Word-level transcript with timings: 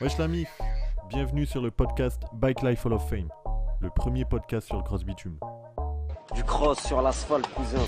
Wesh 0.00 0.18
l'ami, 0.18 0.44
bienvenue 1.08 1.46
sur 1.46 1.62
le 1.62 1.70
podcast 1.70 2.20
Bike 2.32 2.62
Life 2.62 2.84
Hall 2.84 2.94
of 2.94 3.08
Fame, 3.08 3.28
le 3.80 3.90
premier 3.90 4.24
podcast 4.24 4.66
sur 4.66 4.76
le 4.76 4.82
cross 4.82 5.04
bitume. 5.04 5.38
Du 6.34 6.42
cross 6.42 6.80
sur 6.80 7.00
l'asphalte, 7.00 7.46
cousin. 7.54 7.84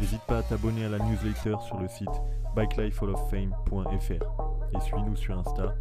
N'hésite 0.00 0.20
pas 0.22 0.38
à 0.38 0.42
t'abonner 0.42 0.84
à 0.84 0.88
la 0.90 0.98
newsletter 0.98 1.54
sur 1.66 1.78
le 1.78 1.88
site 1.88 2.10
bikelifehalloffame.fr 2.54 4.76
et 4.76 4.80
suis-nous 4.80 5.16
sur 5.16 5.38
Insta 5.38 5.74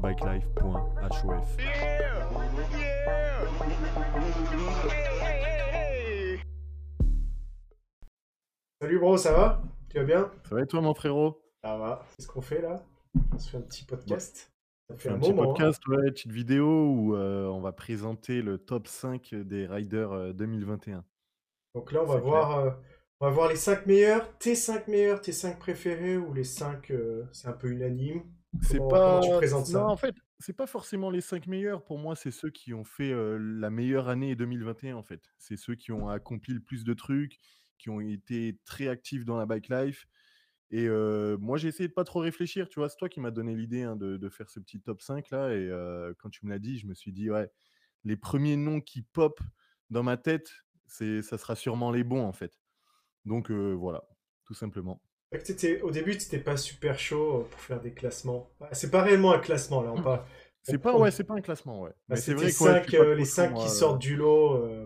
bikelife.hof. 0.00 1.56
Salut 8.80 8.98
bro, 8.98 9.16
ça 9.16 9.32
va? 9.32 9.62
Tu 9.90 9.98
vas 9.98 10.04
bien? 10.04 10.30
Ça 10.48 10.54
va 10.56 10.62
et 10.62 10.66
toi 10.66 10.80
mon 10.80 10.94
frérot? 10.94 11.40
Ça 11.62 11.76
va. 11.76 12.02
Qu'est-ce 12.16 12.28
qu'on 12.28 12.40
fait 12.42 12.60
là? 12.60 12.82
On 13.34 13.38
se 13.38 13.50
fait 13.50 13.56
un 13.56 13.62
petit 13.62 13.84
podcast. 13.84 14.52
Ça 14.88 14.96
fait 14.96 15.08
un 15.08 15.14
un 15.14 15.18
petit 15.18 15.32
moment. 15.32 15.42
hein. 15.42 15.54
podcast, 15.54 15.86
ouais, 15.88 16.10
petite 16.10 16.32
vidéo 16.32 16.66
où 16.90 17.16
euh, 17.16 17.46
on 17.46 17.60
va 17.60 17.72
présenter 17.72 18.42
le 18.42 18.58
top 18.58 18.86
5 18.86 19.34
des 19.34 19.66
riders 19.66 20.12
euh, 20.12 20.32
2021. 20.32 21.04
Donc 21.74 21.90
là, 21.92 22.02
on 22.02 22.06
va 22.06 22.16
voir, 22.18 22.58
euh, 22.58 22.70
on 23.20 23.26
va 23.26 23.32
voir 23.32 23.48
les 23.48 23.56
5 23.56 23.86
meilleurs, 23.86 24.36
tes 24.38 24.54
5 24.54 24.86
meilleurs, 24.88 25.20
tes 25.20 25.32
5 25.32 25.58
préférés 25.58 26.16
ou 26.16 26.32
les 26.32 26.44
5, 26.44 26.92
c'est 27.32 27.48
un 27.48 27.52
peu 27.52 27.68
unanime. 27.68 28.22
C'est 28.62 28.78
pas. 28.78 29.18
comment 29.18 29.20
tu 29.20 29.30
présentes 29.30 29.66
ça? 29.66 29.80
Non, 29.80 29.86
en 29.88 29.96
fait, 29.96 30.14
c'est 30.38 30.52
pas 30.52 30.66
forcément 30.66 31.10
les 31.10 31.20
5 31.20 31.46
meilleurs. 31.46 31.82
Pour 31.82 31.98
moi, 31.98 32.14
c'est 32.14 32.30
ceux 32.30 32.50
qui 32.50 32.72
ont 32.74 32.84
fait 32.84 33.10
euh, 33.10 33.38
la 33.38 33.70
meilleure 33.70 34.08
année 34.08 34.36
2021, 34.36 34.94
en 34.96 35.02
fait. 35.02 35.22
C'est 35.38 35.56
ceux 35.56 35.74
qui 35.74 35.90
ont 35.90 36.08
accompli 36.08 36.54
le 36.54 36.60
plus 36.60 36.84
de 36.84 36.94
trucs, 36.94 37.38
qui 37.78 37.90
ont 37.90 38.00
été 38.00 38.58
très 38.64 38.86
actifs 38.88 39.24
dans 39.24 39.36
la 39.36 39.46
bike 39.46 39.68
life. 39.68 40.06
Et 40.70 40.86
euh, 40.88 41.36
moi, 41.38 41.56
j'ai 41.56 41.68
essayé 41.68 41.88
de 41.88 41.92
pas 41.94 42.04
trop 42.04 42.20
réfléchir. 42.20 42.68
Tu 42.68 42.80
vois, 42.80 42.88
c'est 42.88 42.96
toi 42.96 43.08
qui 43.08 43.20
m'as 43.20 43.30
donné 43.30 43.54
l'idée 43.54 43.82
hein, 43.82 43.96
de, 43.96 44.16
de 44.16 44.28
faire 44.28 44.50
ce 44.50 44.58
petit 44.60 44.80
top 44.80 45.00
5 45.00 45.30
là. 45.30 45.50
Et 45.50 45.68
euh, 45.68 46.12
quand 46.18 46.30
tu 46.30 46.44
me 46.46 46.50
l'as 46.50 46.58
dit, 46.58 46.78
je 46.78 46.86
me 46.86 46.94
suis 46.94 47.12
dit, 47.12 47.30
ouais, 47.30 47.50
les 48.04 48.16
premiers 48.16 48.56
noms 48.56 48.80
qui 48.80 49.02
pop 49.02 49.38
dans 49.90 50.02
ma 50.02 50.16
tête, 50.16 50.50
c'est, 50.86 51.22
ça 51.22 51.38
sera 51.38 51.54
sûrement 51.54 51.90
les 51.92 52.04
bons, 52.04 52.24
en 52.24 52.32
fait. 52.32 52.58
Donc 53.24 53.50
euh, 53.50 53.72
voilà, 53.72 54.04
tout 54.44 54.54
simplement. 54.54 55.00
Au 55.82 55.90
début, 55.90 56.12
tu 56.16 56.24
n'étais 56.24 56.38
pas 56.38 56.56
super 56.56 56.98
chaud 56.98 57.40
euh, 57.40 57.44
pour 57.44 57.60
faire 57.60 57.80
des 57.80 57.92
classements. 57.92 58.50
Ah, 58.60 58.68
C'est 58.72 58.90
pas 58.90 59.02
réellement 59.02 59.32
un 59.32 59.38
classement 59.38 59.82
là. 59.82 59.92
On 59.92 60.00
pas, 60.02 60.26
C'est 60.62 60.76
on- 60.76 60.78
pas, 60.80 60.94
on- 60.94 61.00
ouais, 61.02 61.10
c'est 61.10 61.24
pas 61.24 61.34
un 61.34 61.40
classement, 61.40 61.82
ouais. 61.82 61.90
bah, 61.90 61.96
Mais 62.10 62.16
c'est 62.16 62.34
vrai 62.34 62.46
ouais, 62.46 62.50
euh, 62.94 63.14
les 63.14 63.24
chaud, 63.24 63.30
5 63.30 63.50
moi, 63.50 63.64
qui 63.64 63.70
sortent 63.70 64.00
du 64.00 64.16
lot. 64.16 64.54
euh. 64.56 64.83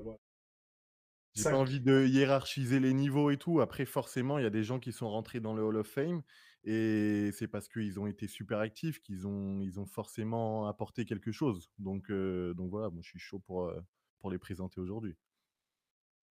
J'ai 1.38 1.44
pas 1.44 1.56
envie 1.56 1.80
de 1.80 2.04
hiérarchiser 2.06 2.80
les 2.80 2.92
niveaux 2.94 3.30
et 3.30 3.36
tout. 3.36 3.60
Après, 3.60 3.84
forcément, 3.84 4.38
il 4.38 4.42
y 4.42 4.46
a 4.46 4.50
des 4.50 4.64
gens 4.64 4.78
qui 4.80 4.92
sont 4.92 5.08
rentrés 5.08 5.40
dans 5.40 5.54
le 5.54 5.62
Hall 5.62 5.76
of 5.76 5.86
Fame 5.86 6.22
et 6.64 7.30
c'est 7.32 7.48
parce 7.48 7.68
qu'ils 7.68 8.00
ont 8.00 8.06
été 8.06 8.26
super 8.26 8.58
actifs 8.58 9.00
qu'ils 9.00 9.26
ont, 9.26 9.60
ils 9.62 9.78
ont 9.78 9.86
forcément 9.86 10.66
apporté 10.66 11.04
quelque 11.04 11.32
chose. 11.32 11.70
Donc, 11.78 12.10
euh, 12.10 12.54
donc 12.54 12.70
voilà, 12.70 12.90
moi 12.90 13.00
je 13.02 13.10
suis 13.10 13.18
chaud 13.18 13.38
pour, 13.38 13.68
euh, 13.68 13.80
pour 14.18 14.30
les 14.30 14.38
présenter 14.38 14.80
aujourd'hui. 14.80 15.16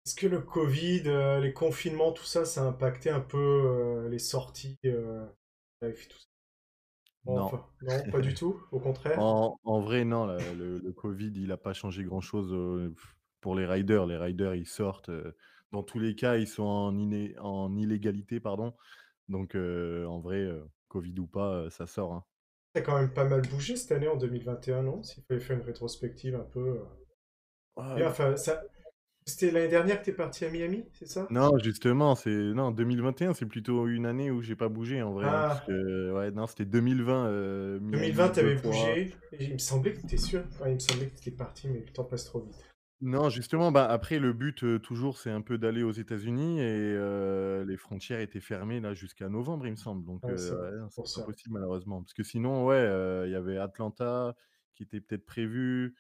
Est-ce 0.07 0.15
que 0.15 0.27
le 0.27 0.41
Covid, 0.41 1.03
euh, 1.07 1.41
les 1.41 1.53
confinements, 1.53 2.13
tout 2.13 2.25
ça, 2.25 2.45
ça 2.45 2.63
a 2.63 2.67
impacté 2.69 3.11
un 3.11 3.21
peu 3.21 4.07
les 4.11 4.19
sorties 4.19 4.79
live 4.83 5.33
et 5.83 6.09
tout 6.09 6.19
ça? 6.19 6.27
Bon, 7.25 7.37
Non. 7.37 7.45
enfin, 7.45 7.67
non, 7.83 8.11
pas 8.11 8.21
du 8.21 8.35
tout. 8.35 8.61
Au 8.71 8.81
contraire? 8.81 9.19
En, 9.19 9.59
en 9.65 9.81
vrai, 9.81 10.05
non, 10.05 10.27
le, 10.27 10.79
le 10.79 10.93
Covid, 10.93 11.33
il 11.37 11.49
n'a 11.49 11.57
pas 11.57 11.73
changé 11.73 12.05
grand-chose 12.05 12.53
pour 13.45 13.55
les 13.55 13.67
riders. 13.67 14.07
Les 14.07 14.17
riders, 14.17 14.57
ils 14.57 14.67
sortent. 14.67 15.11
euh, 15.11 15.37
dans 15.73 15.85
tous 15.85 16.01
les 16.01 16.17
cas, 16.17 16.39
ils 16.39 16.49
sont 16.49 16.65
en, 16.65 16.97
iné- 16.97 17.37
en 17.41 17.77
illégalité, 17.77 18.41
pardon. 18.41 18.75
Donc, 19.29 19.55
euh, 19.55 20.07
en 20.07 20.21
vrai, 20.21 20.39
euh, 20.43 20.65
Covid 20.89 21.15
ou 21.21 21.27
pas, 21.27 21.53
euh, 21.55 21.71
ça 21.71 21.87
sort. 21.87 22.15
hein. 22.15 22.25
Ça 22.75 22.81
a 22.81 22.85
quand 22.85 22.99
même 22.99 23.13
pas 23.13 23.25
mal 23.25 23.43
bougé 23.43 23.77
cette 23.77 23.93
année 23.93 24.09
en 24.09 24.17
2021, 24.17 24.83
non? 24.83 25.03
S'il 25.03 25.25
fallait 25.25 25.41
faire 25.41 25.59
une 25.59 25.65
rétrospective 25.65 26.35
un 26.37 26.41
peu. 26.45 26.61
euh. 26.61 26.85
Ah, 27.77 27.97
enfin, 28.09 28.37
ça... 28.37 28.63
C'était 29.27 29.51
l'année 29.51 29.69
dernière 29.69 30.01
que 30.01 30.07
t'es 30.07 30.13
parti 30.13 30.45
à 30.45 30.51
Miami, 30.51 30.85
c'est 30.95 31.09
ça? 31.09 31.29
Non, 31.31 31.59
justement, 31.59 32.15
c'est 32.15 32.31
non 32.31 32.71
2021, 32.71 33.35
c'est 33.35 33.47
plutôt 33.47 33.87
une 33.89 34.07
année 34.07 34.31
où 34.31 34.43
j'ai 34.43 34.57
pas 34.57 34.69
bougé 34.69 35.03
en 35.03 35.13
vrai. 35.13 35.27
hein, 35.27 35.45
Ah. 35.45 35.65
que 35.67 36.13
ouais, 36.13 36.31
non, 36.31 36.47
c'était 36.47 36.67
2020. 36.67 37.27
euh, 37.29 37.81
Miami 37.81 38.13
2020, 38.13 38.29
t'avais 38.31 38.55
deux 38.55 38.61
fois. 38.61 38.73
bougé. 38.73 39.15
Et 39.33 39.45
il 39.45 39.53
me 39.55 39.59
semblait 39.59 39.95
que 39.95 40.01
t'étais 40.03 40.19
sûr. 40.19 40.45
Enfin, 40.53 40.69
il 40.69 40.75
me 40.75 40.79
semblait 40.79 41.09
que 41.09 41.17
t'étais 41.17 41.31
parti, 41.37 41.69
mais 41.69 41.81
le 41.81 41.93
temps 41.93 42.05
passe 42.05 42.25
trop 42.27 42.41
vite. 42.41 42.65
Non, 43.07 43.29
justement, 43.29 43.71
bah 43.71 43.87
après 43.91 44.19
le 44.19 44.33
but 44.33 44.81
toujours, 44.81 45.19
c'est 45.19 45.31
un 45.31 45.43
peu 45.43 45.59
d'aller 45.59 45.83
aux 45.83 45.91
États-Unis 45.93 46.61
et 46.61 47.65
les 47.67 47.77
frontières 47.77 48.21
étaient 48.21 48.41
fermées 48.41 48.81
là 48.81 48.95
jusqu'à 48.95 49.29
novembre, 49.29 49.67
il 49.67 49.73
me 49.73 49.77
semble. 49.77 50.05
Donc 50.07 50.23
Ouais, 50.23 50.37
c'est 50.37 50.55
ouais, 50.55 50.73
non, 50.79 50.89
pour 50.95 51.07
c'est 51.07 51.13
pas 51.13 51.21
ça. 51.21 51.27
possible 51.27 51.55
malheureusement. 51.55 52.03
Parce 52.03 52.15
que 52.15 52.23
sinon, 52.23 52.65
ouais, 52.65 52.83
il 53.27 53.31
y 53.31 53.35
avait 53.35 53.59
Atlanta 53.59 54.35
qui 54.73 54.85
était 54.85 55.01
peut-être 55.03 55.27
prévu, 55.27 55.97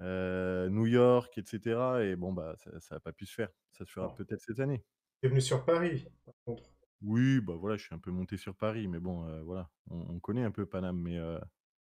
New 0.00 0.86
York, 0.86 1.36
etc. 1.38 2.02
Et 2.04 2.16
bon 2.16 2.32
bah 2.32 2.54
ça, 2.58 2.78
ça 2.80 2.94
a 2.96 3.00
pas 3.00 3.12
pu 3.12 3.26
se 3.26 3.34
faire. 3.34 3.50
Ça 3.72 3.84
se 3.84 3.90
fera 3.92 4.08
Non. 4.08 4.14
peut-être 4.14 4.40
cette 4.40 4.60
année. 4.60 4.84
T'es 5.20 5.28
venu 5.28 5.42
sur 5.42 5.64
Paris, 5.66 6.08
par 6.24 6.34
contre. 6.46 6.72
Oui, 7.02 7.40
bah 7.40 7.54
voilà, 7.56 7.76
je 7.76 7.84
suis 7.84 7.94
un 7.94 7.98
peu 7.98 8.10
monté 8.10 8.36
sur 8.36 8.56
Paris, 8.56 8.88
mais 8.88 8.98
bon, 9.00 9.42
voilà, 9.44 9.70
on, 9.90 10.00
on 10.16 10.20
connaît 10.20 10.44
un 10.44 10.50
peu 10.50 10.66
Paname, 10.66 10.98
mais 11.00 11.20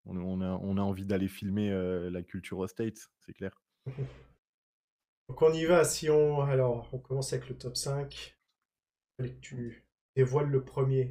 on, 0.06 0.16
on 0.16 0.40
a, 0.40 0.50
on 0.62 0.76
a 0.78 0.80
envie 0.82 1.06
d'aller 1.06 1.28
filmer 1.28 1.70
la 2.10 2.22
culture 2.22 2.58
aux 2.58 2.66
States, 2.68 3.08
c'est 3.20 3.32
clair. 3.34 3.62
Donc 5.28 5.40
on 5.42 5.52
y 5.52 5.64
va. 5.64 5.84
Si 5.84 6.10
on. 6.10 6.42
Alors, 6.42 6.88
on 6.92 6.98
commence 6.98 7.32
avec 7.32 7.48
le 7.48 7.56
top 7.56 7.76
5. 7.76 8.36
Fallait 9.16 9.34
que 9.34 9.40
tu 9.40 9.84
dévoiles 10.16 10.48
le 10.50 10.64
premier. 10.64 11.10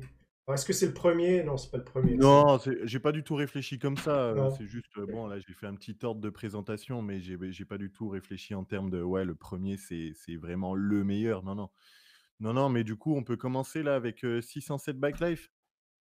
Est-ce 0.52 0.66
que 0.66 0.74
c'est 0.74 0.88
le 0.88 0.94
premier? 0.94 1.44
Non, 1.44 1.56
c'est 1.56 1.72
pas 1.72 1.78
le 1.78 1.84
premier. 1.86 2.18
Non, 2.18 2.60
j'ai 2.84 3.00
pas 3.00 3.12
du 3.14 3.24
tout 3.24 3.36
réfléchi 3.36 3.80
comme 3.80 3.96
ça, 3.96 4.26
euh, 4.32 4.50
c'est 4.58 4.66
juste, 4.66 4.98
euh, 4.98 5.06
bon, 5.06 5.28
là, 5.28 5.40
j'ai 5.40 5.54
fait 5.54 5.68
un 5.68 5.76
petit 5.76 5.98
ordre 6.04 6.20
de 6.20 6.30
présentation, 6.30 7.02
mais 7.02 7.22
j'ai 7.22 7.64
pas 7.66 7.78
du 7.78 7.90
tout 7.92 8.10
réfléchi 8.10 8.54
en 8.54 8.66
termes 8.66 8.90
de, 8.90 9.02
ouais, 9.02 9.24
le 9.24 9.36
premier, 9.36 9.78
c'est 9.78 10.12
c'est 10.16 10.36
vraiment 10.36 10.76
le 10.76 11.04
meilleur, 11.06 11.44
non, 11.44 11.56
non. 11.56 11.70
Non, 12.42 12.54
non, 12.54 12.70
mais 12.70 12.84
du 12.84 12.98
coup, 12.98 13.16
on 13.16 13.24
peut 13.24 13.38
commencer 13.38 13.82
là 13.84 13.96
avec 13.96 14.26
euh, 14.26 14.42
607 14.42 14.98
Bike 15.00 15.20
Life 15.22 15.52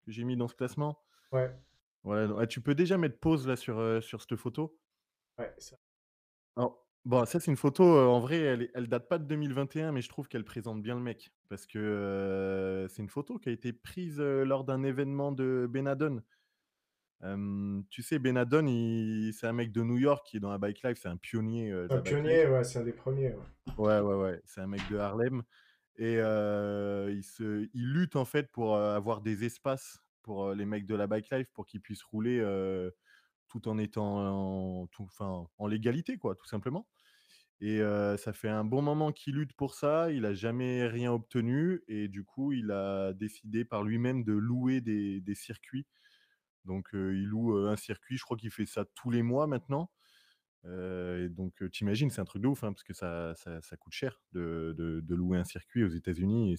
que 0.06 0.12
j'ai 0.12 0.24
mis 0.24 0.36
dans 0.36 0.48
ce 0.48 0.54
classement. 0.54 1.02
Ouais, 1.32 1.50
Voilà, 2.04 2.26
donc, 2.28 2.38
ah, 2.40 2.46
tu 2.46 2.60
peux 2.62 2.76
déjà 2.76 2.96
mettre 2.96 3.18
pause 3.18 3.46
là 3.46 3.56
sur, 3.56 3.78
euh, 3.78 4.00
sur 4.00 4.22
cette 4.22 4.36
photo. 4.36 4.78
ouais. 5.38 5.52
ça- 5.58 5.76
Alors, 6.56 6.87
bon, 7.04 7.24
ça, 7.26 7.40
c'est 7.40 7.50
une 7.50 7.56
photo, 7.56 7.84
heu, 7.84 8.06
en 8.08 8.20
vrai, 8.20 8.38
elle 8.38 8.62
est 8.62 8.70
elle 8.74 8.88
date 8.88 9.08
pas 9.08 9.18
de 9.18 9.24
2021, 9.24 9.92
mais 9.92 10.02
je 10.02 10.08
trouve 10.08 10.28
qu'elle 10.28 10.44
présente 10.44 10.82
bien 10.82 10.94
le 10.96 11.00
mec. 11.02 11.30
Parce 11.48 11.66
que, 11.66 11.78
heu, 11.78 12.88
c'est 12.88 13.02
une 13.02 13.08
photo 13.08 13.38
qui 13.38 13.48
a 13.48 13.52
été 13.52 13.72
prise, 13.72 14.20
heu, 14.20 14.44
lors 14.44 14.64
d'un 14.64 14.82
événement 14.82 15.32
de 15.32 15.66
Benadon. 15.70 16.22
Hem, 17.22 17.84
tu 17.90 18.02
sais, 18.02 18.18
Benadon, 18.18 18.66
il 18.66 19.32
c'est 19.34 19.46
un 19.46 19.52
mec 19.52 19.72
de 19.72 19.82
New 19.82 19.98
York 19.98 20.26
qui 20.26 20.36
est 20.36 20.40
dans 20.40 20.50
la 20.50 20.58
bike 20.58 20.82
life, 20.84 20.98
c'est 21.00 21.08
un 21.08 21.16
pionnier, 21.16 21.70
heu, 21.72 21.88
de 21.88 21.90
Un 21.90 21.98
la 21.98 22.02
bike 22.02 22.20
life. 22.24 22.40
pionnier, 22.40 22.46
ouais, 22.46 22.64
c'est 22.64 22.78
un 22.78 22.82
des 22.82 22.94
premiers. 22.94 23.34
ouais. 23.34 23.44
Ouais, 23.76 24.00
ouais, 24.00 24.14
ouais, 24.16 24.40
c'est 24.44 24.60
un 24.60 24.66
mec 24.66 24.86
de 24.86 24.96
Harlem 24.96 25.42
et 25.96 26.16
heu, 26.18 27.08
il 27.12 27.22
se 27.24 27.68
il 27.74 27.92
lutte, 27.92 28.16
en 28.16 28.24
fait, 28.24 28.50
pour, 28.52 28.76
heu, 28.76 28.80
avoir 28.94 29.20
des 29.22 29.44
espaces 29.44 29.98
pour, 30.22 30.46
heu, 30.50 30.54
les 30.54 30.66
mecs 30.66 30.86
de 30.86 30.94
la 30.94 31.06
bike 31.06 31.30
life, 31.30 31.48
pour 31.52 31.66
qu'ils 31.66 31.80
puissent 31.82 32.02
rouler, 32.02 32.38
heu, 32.40 32.92
tout 33.48 33.68
en 33.68 33.78
étant 33.78 34.82
en 34.82 34.86
tout 34.88 35.08
en 35.20 35.66
légalité, 35.66 36.18
quoi, 36.18 36.34
tout 36.36 36.46
simplement. 36.46 36.86
Et 37.60 37.80
ça 38.18 38.32
fait 38.32 38.48
un 38.48 38.64
bon 38.64 38.82
moment 38.82 39.12
qu'il 39.12 39.34
lutte 39.34 39.54
pour 39.54 39.74
ça, 39.74 40.12
il 40.12 40.24
a 40.26 40.34
jamais 40.34 40.86
rien 40.86 41.12
obtenu 41.12 41.82
et 41.88 42.08
du 42.08 42.24
coup, 42.24 42.52
il 42.52 42.70
a 42.70 43.12
décidé 43.14 43.64
par 43.64 43.82
lui-même 43.82 44.22
de 44.24 44.32
louer 44.32 44.80
des 44.80 45.34
circuits. 45.34 45.86
Donc 46.64 46.88
il 46.92 47.24
loue, 47.24 47.56
un 47.66 47.76
circuit, 47.76 48.16
je 48.16 48.22
crois 48.24 48.36
qu'il 48.36 48.50
fait 48.50 48.66
ça 48.66 48.84
tous 48.94 49.10
les 49.10 49.22
mois 49.22 49.46
maintenant. 49.46 49.90
Et 50.64 51.28
donc 51.30 51.54
tu 51.72 51.86
c'est 52.10 52.20
un 52.20 52.24
truc 52.24 52.42
de 52.42 52.48
ouf, 52.48 52.62
hein, 52.64 52.72
parce 52.72 52.84
que 52.84 52.92
ça 52.94 53.34
ça 53.36 53.76
coûte 53.76 53.92
cher 53.92 54.20
de 54.32 54.74
de 54.76 55.14
louer 55.14 55.38
un 55.38 55.44
circuit 55.44 55.82
aux 55.84 55.88
États-Unis 55.88 56.52
et 56.52 56.56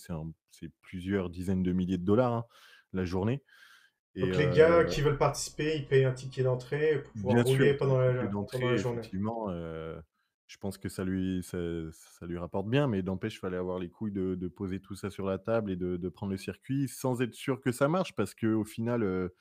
c'est 0.52 0.70
plusieurs 0.82 1.30
dizaines 1.30 1.64
de 1.64 1.72
milliers 1.72 1.98
de 1.98 2.06
dollars, 2.06 2.34
hein, 2.34 2.46
la 2.94 3.06
journée 3.06 3.44
et 4.16 4.22
Donc 4.22 4.38
les 4.38 4.50
gars 4.50 4.86
heu 4.86 4.86
qui 4.86 5.02
veulent 5.02 5.18
participer, 5.18 5.76
ils 5.78 5.86
payent 5.88 6.06
un 6.06 6.14
ticket 6.14 6.44
d'entrée 6.44 7.02
pour 7.04 7.14
pouvoir 7.14 7.36
Bien 7.36 7.44
rouler 7.44 7.74
sûr, 7.74 7.74
pendant 7.74 7.98
la, 7.98 8.38
pendant 8.48 8.78
journée. 8.78 8.78
effectivement, 8.78 9.50
heu, 9.52 10.00
je 10.46 10.58
pense 10.58 10.78
que 10.78 10.90
ça 10.90 11.04
lui 11.04 11.42
ça 11.44 11.58
ça 11.92 12.28
lui 12.28 12.38
rapporte 12.38 12.68
bien, 12.70 12.88
mais 12.88 13.02
d'empêche, 13.02 13.36
il 13.36 13.40
fallait 13.40 13.58
avoir 13.58 13.80
les 13.80 13.90
couilles 13.90 14.12
de 14.12 14.36
de 14.36 14.48
poser 14.48 14.80
tout 14.80 14.96
ça 14.96 15.10
sur 15.10 15.26
la 15.26 15.40
table 15.40 15.72
et 15.72 15.76
de 15.76 15.98
de 15.98 16.10
prendre 16.10 16.32
le 16.32 16.38
circuit 16.38 16.88
sans 16.88 17.22
être 17.22 17.34
sûr 17.34 17.62
que 17.62 17.72
ça 17.72 17.88
marche 17.88 18.16
parce 18.16 18.36
qu'au 18.36 18.64
final, 18.64 19.02
heu, 19.04 19.34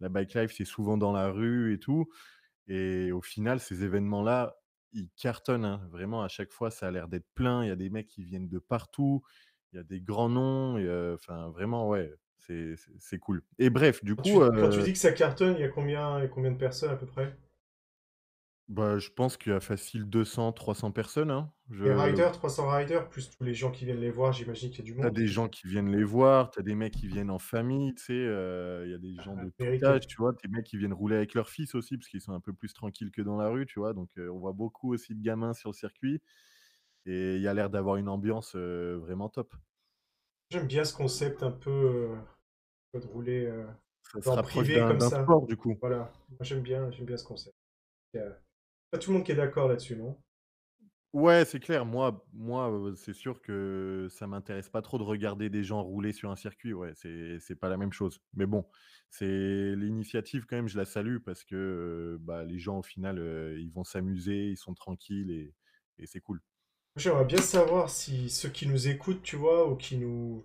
la 0.00 0.08
bike 0.10 0.34
life, 0.34 0.52
c'est 0.56 0.64
souvent 0.66 0.98
dans 0.98 1.12
la 1.12 1.30
rue 1.30 1.74
et 1.74 1.80
tout 1.80 2.08
et 2.68 3.12
au 3.12 3.22
final, 3.22 3.60
ces 3.60 3.84
événements-là, 3.84 4.56
ils 4.92 5.10
cartonnent, 5.16 5.64
hein. 5.64 5.88
Vraiment, 5.90 6.22
à 6.22 6.28
chaque 6.28 6.52
fois, 6.52 6.70
ça 6.70 6.88
a 6.88 6.90
l'air 6.90 7.08
d'être 7.08 7.28
plein. 7.34 7.64
Il 7.64 7.68
y 7.68 7.70
a 7.70 7.76
des 7.76 7.90
mecs 7.90 8.08
qui 8.08 8.24
viennent 8.24 8.48
de 8.48 8.58
partout. 8.58 9.22
Il 9.72 9.76
y 9.76 9.78
a 9.80 9.84
des 9.84 10.00
grands 10.00 10.28
noms 10.30 10.76
enfin, 11.14 11.50
vraiment, 11.50 11.88
ouais, 11.88 12.12
c'est 12.98 13.18
cool 13.18 13.42
et 13.58 13.70
bref, 13.70 14.04
du 14.04 14.16
Quand 14.16 14.22
coup, 14.22 14.42
tu, 14.44 14.52
quand 14.58 14.68
tu 14.68 14.82
heu 14.82 14.82
dis 14.82 14.92
que 14.92 14.98
ça 14.98 15.10
cartonne, 15.12 15.54
il 15.56 15.60
y 15.60 15.64
a 15.64 15.68
combien, 15.70 16.28
combien 16.28 16.50
de 16.50 16.58
personnes 16.58 16.90
à 16.90 16.96
peu 16.96 17.06
près? 17.06 17.34
Bah, 18.68 18.98
je 18.98 19.10
pense 19.10 19.36
qu'il 19.36 19.50
y 19.52 19.54
a 19.56 19.60
facile 19.60 20.04
200-300 20.04 20.90
personnes, 20.92 21.30
hein. 21.32 21.52
Les 21.80 21.94
riders, 21.94 22.32
300 22.32 22.68
riders, 22.68 23.08
plus 23.08 23.30
tous 23.30 23.42
les 23.42 23.54
gens 23.54 23.70
qui 23.70 23.86
viennent 23.86 23.96
les 24.00 24.10
voir, 24.10 24.30
j'imagine 24.34 24.68
qu'il 24.68 24.80
y 24.80 24.82
a 24.82 24.92
du 24.92 24.94
monde. 24.94 25.14
des 25.14 25.26
gens 25.26 25.48
qui 25.48 25.68
viennent 25.68 25.90
les 25.94 26.04
voir, 26.04 26.50
tu 26.50 26.58
as 26.60 26.62
des 26.62 26.74
mecs 26.74 26.94
qui 26.94 27.06
viennent 27.06 27.30
en 27.30 27.38
famille, 27.38 27.94
tu 27.94 28.04
sais, 28.04 28.12
heu, 28.14 28.82
il 28.86 28.90
y 28.90 28.94
a 28.94 28.98
des 28.98 29.14
gens 29.20 29.36
de 29.36 29.50
tout 29.50 29.84
âge, 29.84 30.06
tu 30.06 30.16
vois? 30.18 30.32
Des 30.42 30.48
mecs 30.48 30.64
qui 30.64 30.78
viennent 30.78 30.92
rouler 30.94 31.16
avec 31.16 31.34
leurs 31.34 31.50
fils 31.50 31.74
aussi, 31.74 31.96
parce 31.98 32.08
qu'ils 32.08 32.20
sont 32.22 32.32
un 32.32 32.40
peu 32.40 32.52
plus 32.54 32.72
tranquilles 32.72 33.10
que 33.10 33.20
dans 33.22 33.36
la 33.36 33.48
rue, 33.48 33.66
tu 33.66 33.78
vois? 33.78 33.92
Donc, 33.94 34.10
heu, 34.18 34.30
on 34.32 34.38
voit 34.38 34.52
beaucoup 34.52 34.94
aussi 34.94 35.14
de 35.14 35.22
gamins 35.22 35.52
sur 35.54 35.70
le 35.70 35.74
circuit 35.74 36.22
et 37.06 37.36
il 37.36 37.42
y 37.42 37.48
a 37.48 37.54
l'air 37.54 37.70
d'avoir 37.70 37.96
une 37.96 38.08
ambiance, 38.10 38.56
vraiment 38.56 39.28
top. 39.30 39.54
J'aime 40.50 40.66
bien 40.66 40.84
ce 40.84 40.92
concept 40.94 41.42
un 41.44 41.52
peu, 41.52 42.16
de 43.00 43.06
rouler, 43.06 43.46
heu, 43.46 43.66
Ça 44.12 44.20
se 44.20 44.30
en 44.30 44.36
rapproche 44.36 44.68
privé 44.68 44.84
comme 44.84 45.00
ça. 45.00 45.22
sport, 45.22 45.46
du 45.46 45.56
coup. 45.56 45.80
Voilà, 45.80 46.12
moi 46.30 46.38
j'aime 46.42 46.62
bien 46.62 46.90
j'aime 46.90 47.06
bien 47.06 47.16
ce 47.16 47.24
concept. 47.24 47.56
Pas 48.90 48.98
tout 48.98 49.10
le 49.12 49.18
monde 49.18 49.24
qui 49.24 49.30
est 49.30 49.36
d'accord 49.36 49.68
là-dessus, 49.68 49.94
non? 49.94 50.20
Ouais, 51.12 51.44
c'est 51.46 51.60
clair. 51.60 51.86
Moi 51.86 52.26
moi, 52.34 52.68
heu, 52.70 52.94
c'est 52.94 53.14
sûr 53.14 53.40
que 53.40 54.06
ça 54.10 54.26
m'intéresse 54.26 54.68
pas 54.68 54.82
trop 54.82 54.98
de 54.98 55.02
regarder 55.02 55.48
des 55.48 55.64
gens 55.64 55.82
rouler 55.82 56.12
sur 56.12 56.30
un 56.30 56.36
circuit, 56.36 56.74
ouais, 56.74 56.92
c'est 56.94 57.38
c'est 57.40 57.56
pas 57.56 57.68
la 57.70 57.76
même 57.78 57.92
chose. 57.92 58.20
Mais 58.34 58.44
bon, 58.46 58.66
c'est 59.08 59.74
l'initiative 59.76 60.44
quand 60.46 60.56
même, 60.56 60.68
je 60.68 60.76
la 60.76 60.84
salue 60.84 61.18
parce 61.24 61.44
que, 61.44 61.54
heu, 61.56 62.18
bah, 62.20 62.44
les 62.44 62.58
gens 62.58 62.78
au 62.80 62.82
final, 62.82 63.18
heu, 63.18 63.58
ils 63.60 63.70
vont 63.72 63.84
s'amuser, 63.84 64.48
ils 64.50 64.56
sont 64.58 64.74
tranquilles 64.74 65.30
et 65.30 65.54
et 65.98 66.06
c'est 66.06 66.20
cool. 66.20 66.42
J'aimerais 66.96 67.24
bien 67.24 67.40
savoir 67.40 67.88
si 67.88 68.28
ceux 68.28 68.50
qui 68.50 68.66
nous 68.66 68.86
écoutent, 68.88 69.22
tu 69.22 69.36
vois, 69.36 69.66
ou 69.66 69.76
qui 69.76 69.96
nous 69.96 70.44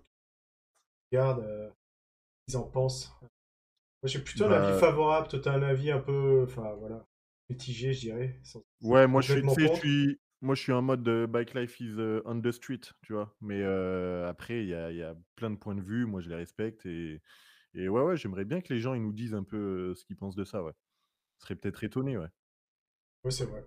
regardent, 1.10 1.74
ils 2.48 2.56
en 2.56 2.64
pensent. 2.64 3.12
Moi, 4.02 4.08
j'ai 4.10 4.20
plutôt 4.20 4.44
un 4.46 4.52
avis 4.52 4.72
Bah, 4.72 4.74
favorable, 4.74 5.28
toi, 5.28 5.40
tu 5.40 5.48
as 5.48 5.52
un 5.54 5.62
avis 5.62 5.90
un 5.92 6.00
peu, 6.00 6.44
enfin, 6.44 6.74
voilà, 6.74 7.06
mitigé, 7.50 7.92
je 7.94 8.00
dirais, 8.00 8.40
sans 8.44 8.62
ouais, 8.80 9.06
moi 9.06 9.20
je 9.22 9.28
suis 9.30 9.42
je 9.42 10.14
moi 10.40 10.54
je 10.56 10.60
suis 10.62 10.72
en 10.72 10.82
mode, 10.82 11.06
heu, 11.08 11.26
bike 11.26 11.54
life 11.54 11.78
is, 11.80 11.94
heu, 11.98 12.22
on 12.26 12.40
the 12.40 12.50
street, 12.52 12.80
tu 13.02 13.12
vois? 13.12 13.36
Mais, 13.40 13.60
heu, 13.62 14.24
après 14.26 14.62
il 14.64 14.68
y 14.68 14.74
a 14.74 14.90
y 14.92 15.02
a 15.02 15.14
plein 15.36 15.50
de 15.50 15.56
points 15.56 15.74
de 15.76 15.80
vue, 15.82 16.04
moi 16.06 16.20
je 16.20 16.28
les 16.28 16.34
respecte 16.36 16.84
et 16.86 17.22
et 17.74 17.88
ouais, 17.88 18.02
ouais, 18.02 18.16
j'aimerais 18.18 18.44
bien 18.44 18.60
que 18.60 18.72
les 18.74 18.80
gens 18.80 18.94
ils 18.94 19.02
nous 19.02 19.12
disent 19.14 19.34
un 19.34 19.44
peu, 19.44 19.94
ce 19.96 20.04
qu'ils 20.04 20.16
pensent 20.16 20.36
de 20.36 20.44
ça, 20.44 20.62
ouais. 20.64 20.74
Ils 21.40 21.42
seraient 21.44 21.56
peut-être 21.56 21.84
étonnés, 21.84 22.18
ouais. 22.18 22.28
Oui, 23.24 23.32
c'est 23.32 23.44
vrai. 23.46 23.64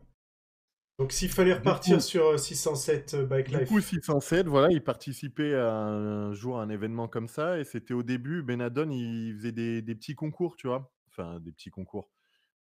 Donc 1.00 1.14
s'il 1.14 1.30
fallait 1.32 1.54
repartir 1.54 2.02
coup 2.02 2.02
sur, 2.02 2.32
heu, 2.34 2.38
607, 2.38 3.14
heu, 3.14 3.26
Bike 3.26 3.48
du 3.50 3.64
coup 3.64 3.80
Life, 3.80 3.80
607, 3.80 4.48
voilà, 4.48 4.70
il 4.72 4.84
participait 4.84 5.54
à 5.54 5.72
un 5.72 6.34
jour 6.34 6.60
à 6.60 6.64
un 6.64 6.70
événement 6.70 7.08
comme 7.08 7.28
ça 7.28 7.60
et 7.60 7.64
c'était 7.64 7.94
au 7.94 8.02
début, 8.02 8.42
Benadone, 8.42 8.92
il 8.92 9.36
faisait 9.36 9.52
des 9.52 9.84
des 9.84 9.94
petits 9.96 10.16
concours, 10.16 10.56
tu 10.56 10.68
vois? 10.68 10.92
Enfin, 11.10 11.40
des 11.40 11.52
petits 11.52 11.70
concours. 11.70 12.10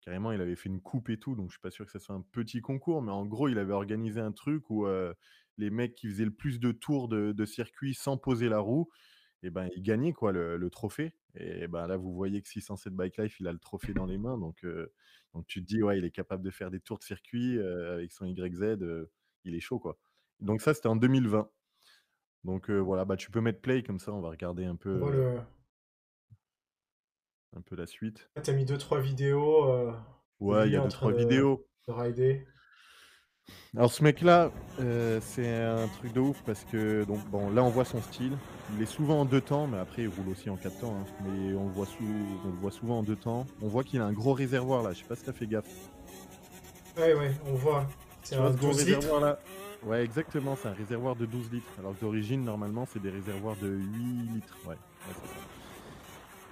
Carrément, 0.02 0.32
il 0.34 0.42
avait 0.42 0.56
fait 0.58 0.70
une 0.70 0.82
coupe 0.82 1.10
et 1.10 1.20
tout, 1.20 1.36
donc 1.36 1.50
je 1.52 1.56
suis 1.56 1.62
pas 1.62 1.72
sûr 1.72 1.86
que 1.86 1.92
ça 1.92 2.00
soit 2.00 2.16
un 2.16 2.22
petit 2.22 2.62
concours, 2.62 3.02
mais 3.04 3.12
en 3.14 3.26
gros, 3.26 3.50
il 3.50 3.60
avait 3.60 3.74
organisé 3.74 4.20
un 4.22 4.34
truc 4.34 4.70
où, 4.70 4.86
heu, 4.88 5.16
les 5.58 5.70
mecs 5.70 5.96
qui 5.96 6.10
faisaient 6.10 6.26
le 6.26 6.36
plus 6.36 6.60
de 6.60 6.72
tours 6.74 7.08
de 7.10 7.32
de 7.34 7.46
circuit 7.46 7.94
sans 7.96 8.18
poser 8.18 8.50
la 8.50 8.60
roue 8.60 8.90
et 9.44 9.52
ben, 9.52 9.70
ils 9.76 9.84
gagnaient 9.84 10.14
quoi 10.14 10.32
le 10.34 10.58
le 10.58 10.70
trophée 10.72 11.16
et 11.36 11.68
ben, 11.68 11.88
là, 11.88 11.98
vous 11.98 12.14
voyez 12.14 12.42
que 12.42 12.48
607 12.50 12.94
Bike 12.94 13.18
Life, 13.18 13.40
il 13.40 13.48
a 13.48 13.52
le 13.54 13.60
trophée 13.60 13.94
dans 13.94 14.06
les 14.06 14.18
mains 14.18 14.38
donc 14.38 14.64
heu, 14.64 14.94
donc 15.34 15.48
tu 15.48 15.62
te 15.62 15.68
dis: 15.68 15.82
«Ouais, 15.84 15.98
il 15.98 16.06
est 16.06 16.12
capable 16.12 16.44
de 16.44 16.52
faire 16.52 16.70
des 16.72 16.80
tours 16.80 17.00
de 17.00 17.04
circuit, 17.04 17.58
heu, 17.58 17.92
avec 17.94 18.12
son 18.12 18.26
YZ, 18.28 18.62
heu, 18.82 19.12
il 19.46 19.56
est 19.56 19.60
chaud, 19.60 19.80
quoi». 19.80 19.98
Donc 20.40 20.62
ça, 20.62 20.74
c'était 20.74 20.88
en 20.88 20.96
2020. 20.96 21.50
Donc 22.44 22.70
voilà, 22.70 23.06
bah, 23.06 23.18
tu 23.18 23.32
peux 23.32 23.42
mettre 23.42 23.62
play 23.62 23.84
comme 23.84 24.00
ça, 24.00 24.14
on 24.14 24.22
va 24.22 24.30
regarder 24.30 24.66
un 24.66 24.76
peu, 24.76 25.10
le 25.12 25.40
un 27.56 27.62
peu 27.62 27.76
la 27.76 27.88
suite. 27.88 28.30
tu 28.44 28.50
as 28.50 28.54
mis 28.54 28.66
deux 28.66 28.78
trois 28.78 29.00
vidéos, 29.02 29.66
heu, 29.72 29.94
de 30.42 30.48
Ouais, 30.48 30.68
il 30.68 30.74
y 30.74 30.76
a 30.76 30.82
en 30.82 30.84
deux 30.84 30.90
train 30.90 31.08
trois 31.08 31.12
de 31.12 31.18
vidéos. 31.18 31.68
de 31.88 31.94
rider. 31.94 32.48
Alors 33.76 33.92
ce 33.92 34.04
mec-là, 34.04 34.52
heu, 34.80 35.20
c'est 35.20 35.52
un 35.64 35.88
truc 35.88 36.14
de 36.14 36.20
ouf 36.20 36.44
parce 36.46 36.64
que 36.66 37.06
donc 37.06 37.28
bon, 37.32 37.50
là, 37.50 37.64
on 37.64 37.70
voit 37.70 37.86
son 37.86 38.04
style. 38.04 38.38
Il 38.76 38.82
est 38.84 38.86
souvent 38.86 39.22
en 39.22 39.26
2 39.26 39.42
temps, 39.42 39.66
mais 39.66 39.80
après 39.80 40.04
il 40.04 40.10
roule 40.10 40.30
aussi 40.30 40.48
en 40.52 40.58
4 40.58 40.80
temps, 40.80 40.96
hein. 40.96 41.06
Mais 41.26 41.56
on 41.56 41.66
le 41.66 41.72
voit 41.72 41.88
sou 41.88 42.04
on 42.46 42.50
le 42.50 42.58
voit 42.62 42.70
souvent 42.70 43.00
en 43.00 43.04
2 43.04 43.16
temps. 43.16 43.48
On 43.64 43.68
voit 43.68 43.84
qu'il 43.84 44.00
a 44.00 44.06
un 44.06 44.14
gros 44.14 44.34
réservoir 44.34 44.84
là, 44.84 44.94
je 44.94 45.00
sais 45.00 45.06
pas 45.06 45.16
si 45.16 45.24
tu 45.24 45.30
as 45.32 45.34
fait 45.34 45.48
gaffe. 45.48 45.66
Ouais, 46.98 47.16
ouais, 47.16 47.32
on 47.48 47.56
voit. 47.56 47.88
C'est 48.22 48.36
un 48.36 48.52
gros 48.52 48.68
12 48.68 48.86
litres? 48.86 48.98
réservoir 49.00 49.22
là? 49.22 49.40
Ouais, 49.84 50.04
exactement, 50.04 50.56
c'est 50.56 50.68
un 50.68 50.74
réservoir 50.74 51.16
de 51.16 51.26
12 51.26 51.52
litres. 51.52 51.72
Alors 51.80 51.96
d'origine, 52.00 52.44
normalement, 52.44 52.88
c'est 52.94 53.02
des 53.02 53.10
réservoirs 53.10 53.56
de 53.56 53.70
8 53.70 54.34
litres. 54.36 54.56
Ouais, 54.66 54.76
ouais, 54.76 54.78
c'est 55.08 55.28
ça. 55.30 55.36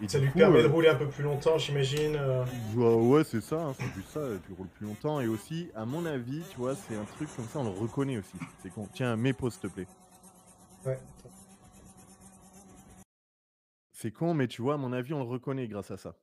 Et 0.02 0.08
Ça 0.08 0.18
lui 0.18 0.30
coup, 0.30 0.40
permet 0.40 0.64
de 0.64 0.68
heu 0.68 0.72
rouler 0.72 0.90
un 0.90 0.96
peu 0.96 1.08
plus 1.08 1.24
longtemps, 1.24 1.58
j'imagine, 1.58 2.16
heu? 2.16 2.44
bah, 2.76 2.96
ouais, 2.96 3.24
c'est 3.24 3.42
ça, 3.42 3.62
hein, 3.62 3.74
c'est 3.78 3.94
juste 3.96 4.10
ça, 4.10 4.22
tu 4.48 4.54
roules 4.54 4.68
plus 4.68 4.86
longtemps 4.88 5.22
et 5.22 5.28
aussi, 5.28 5.70
à 5.76 5.86
mon 5.86 6.06
avis, 6.06 6.42
tu 6.52 6.58
vois, 6.58 6.76
c'est 6.76 6.96
un 6.96 7.06
truc 7.06 7.30
comme 7.36 7.46
ça, 7.46 7.60
on 7.60 7.64
le 7.64 7.70
reconnaît 7.70 8.18
aussi. 8.18 8.38
C'est 8.64 8.72
con. 8.72 8.88
Tiens, 8.94 9.16
mets 9.16 9.34
pause, 9.34 9.54
s'il 9.54 9.62
te 9.62 9.68
plaît. 9.68 9.88
Ouais. 10.86 10.98
C'est 13.94 14.12
con, 14.12 14.34
mais 14.34 14.48
tu 14.48 14.62
vois, 14.64 14.74
à 14.74 14.78
mon 14.78 14.92
avis, 14.92 15.14
on 15.14 15.20
le 15.20 15.30
reconnaît 15.30 15.68
grâce 15.68 15.92
à 15.92 15.98
ça. 15.98 16.16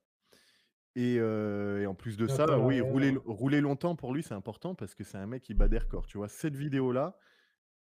Et 0.97 1.15
et 1.15 1.87
en 1.87 1.95
plus 1.95 2.17
de 2.17 2.27
ça, 2.27 2.59
oui, 2.59 2.81
rouler 2.81 3.17
rouler 3.25 3.61
longtemps 3.61 3.95
pour 3.95 4.13
lui, 4.13 4.25
c'est 4.25 4.35
important 4.35 4.75
parce 4.75 4.95
que 4.95 5.05
c'est 5.05 5.19
un 5.19 5.27
mec 5.27 5.43
qui 5.43 5.55
bat 5.55 5.69
des 5.69 5.79
records, 5.79 6.07
tu 6.07 6.19
vois? 6.19 6.29
Cette 6.29 6.57
vidéo-là, 6.57 7.17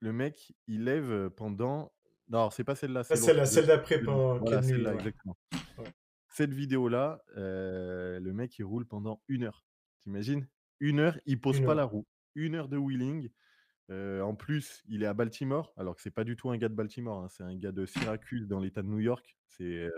le 0.02 0.12
mec, 0.12 0.54
il 0.68 0.84
lève, 0.84 1.30
pendant 1.30 1.94
non, 2.30 2.50
c'est 2.50 2.66
pas 2.66 2.76
celle-là, 2.76 3.02
Ah, 3.02 3.04
c'est 3.04 3.16
l'autre, 3.16 3.26
celle-là, 3.28 3.46
celle 3.46 3.66
d'après, 3.68 3.96
Celle 3.96 4.06
pen 4.06 4.16
qui 4.16 4.20
est 4.20 4.40
voilà, 4.42 4.62
celle-là, 4.62 4.90
ouais. 4.92 4.98
exactement. 4.98 5.38
Cette 6.38 6.54
vidéo-là, 6.54 7.24
le 7.36 8.32
mec, 8.32 8.60
il 8.60 8.64
roule 8.64 8.86
pendant 8.86 9.24
une 9.28 9.46
heure. 9.46 9.66
Tu 10.04 10.10
imagines? 10.10 10.48
1 10.82 11.00
heure, 11.00 11.20
il 11.26 11.42
pose 11.42 11.60
1 11.60 11.66
pas 11.66 11.74
la 11.74 11.84
roue. 11.84 12.06
Une 12.36 12.54
heure 12.54 12.70
de 12.70 12.78
wheeling, 12.78 13.32
en 13.90 14.36
plus, 14.36 14.84
il 14.88 15.02
est 15.02 15.08
à 15.08 15.16
Baltimore, 15.16 15.74
alors 15.78 15.96
que 15.96 16.02
c'est 16.04 16.12
pas 16.12 16.24
du 16.24 16.36
tout 16.36 16.52
un 16.52 16.58
gars 16.58 16.70
de 16.70 16.76
Baltimore, 16.76 17.24
hein, 17.24 17.28
c'est 17.28 17.42
un 17.42 17.56
gars 17.56 17.72
de 17.72 17.88
Syracuse 17.88 18.48
dans 18.48 18.60
l'État 18.60 18.84
de 18.84 18.88
New 18.88 19.00
York. 19.00 19.36
C'est, 19.48 19.90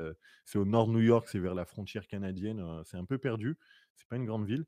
c'est 0.45 0.57
au 0.57 0.63
nord 0.63 0.87
de 0.87 0.93
New 0.93 1.01
York, 1.01 1.27
c'est 1.29 1.39
vers 1.39 1.55
la 1.55 1.65
frontière 1.65 2.07
canadienne, 2.07 2.63
c'est 2.85 2.95
un 2.95 3.03
peu 3.03 3.17
perdu. 3.17 3.57
C'est 3.97 4.07
pas 4.07 4.15
une 4.15 4.23
grande 4.23 4.45
ville, 4.45 4.65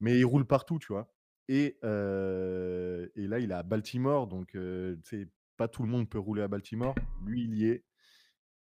mais 0.00 0.18
il 0.18 0.24
roule 0.24 0.46
partout, 0.46 0.78
tu 0.78 0.94
vois? 0.94 1.14
Et 1.48 1.76
et 1.82 3.26
là, 3.26 3.38
il 3.38 3.50
est 3.50 3.54
à 3.54 3.62
Baltimore, 3.62 4.28
donc 4.28 4.56
sais, 5.02 5.28
pas 5.58 5.68
tout 5.68 5.82
le 5.82 5.90
monde 5.90 6.08
peut 6.08 6.18
rouler 6.18 6.40
à 6.40 6.48
Baltimore. 6.48 6.94
Lui, 7.26 7.44
il 7.44 7.54
y 7.54 7.66
est 7.66 7.84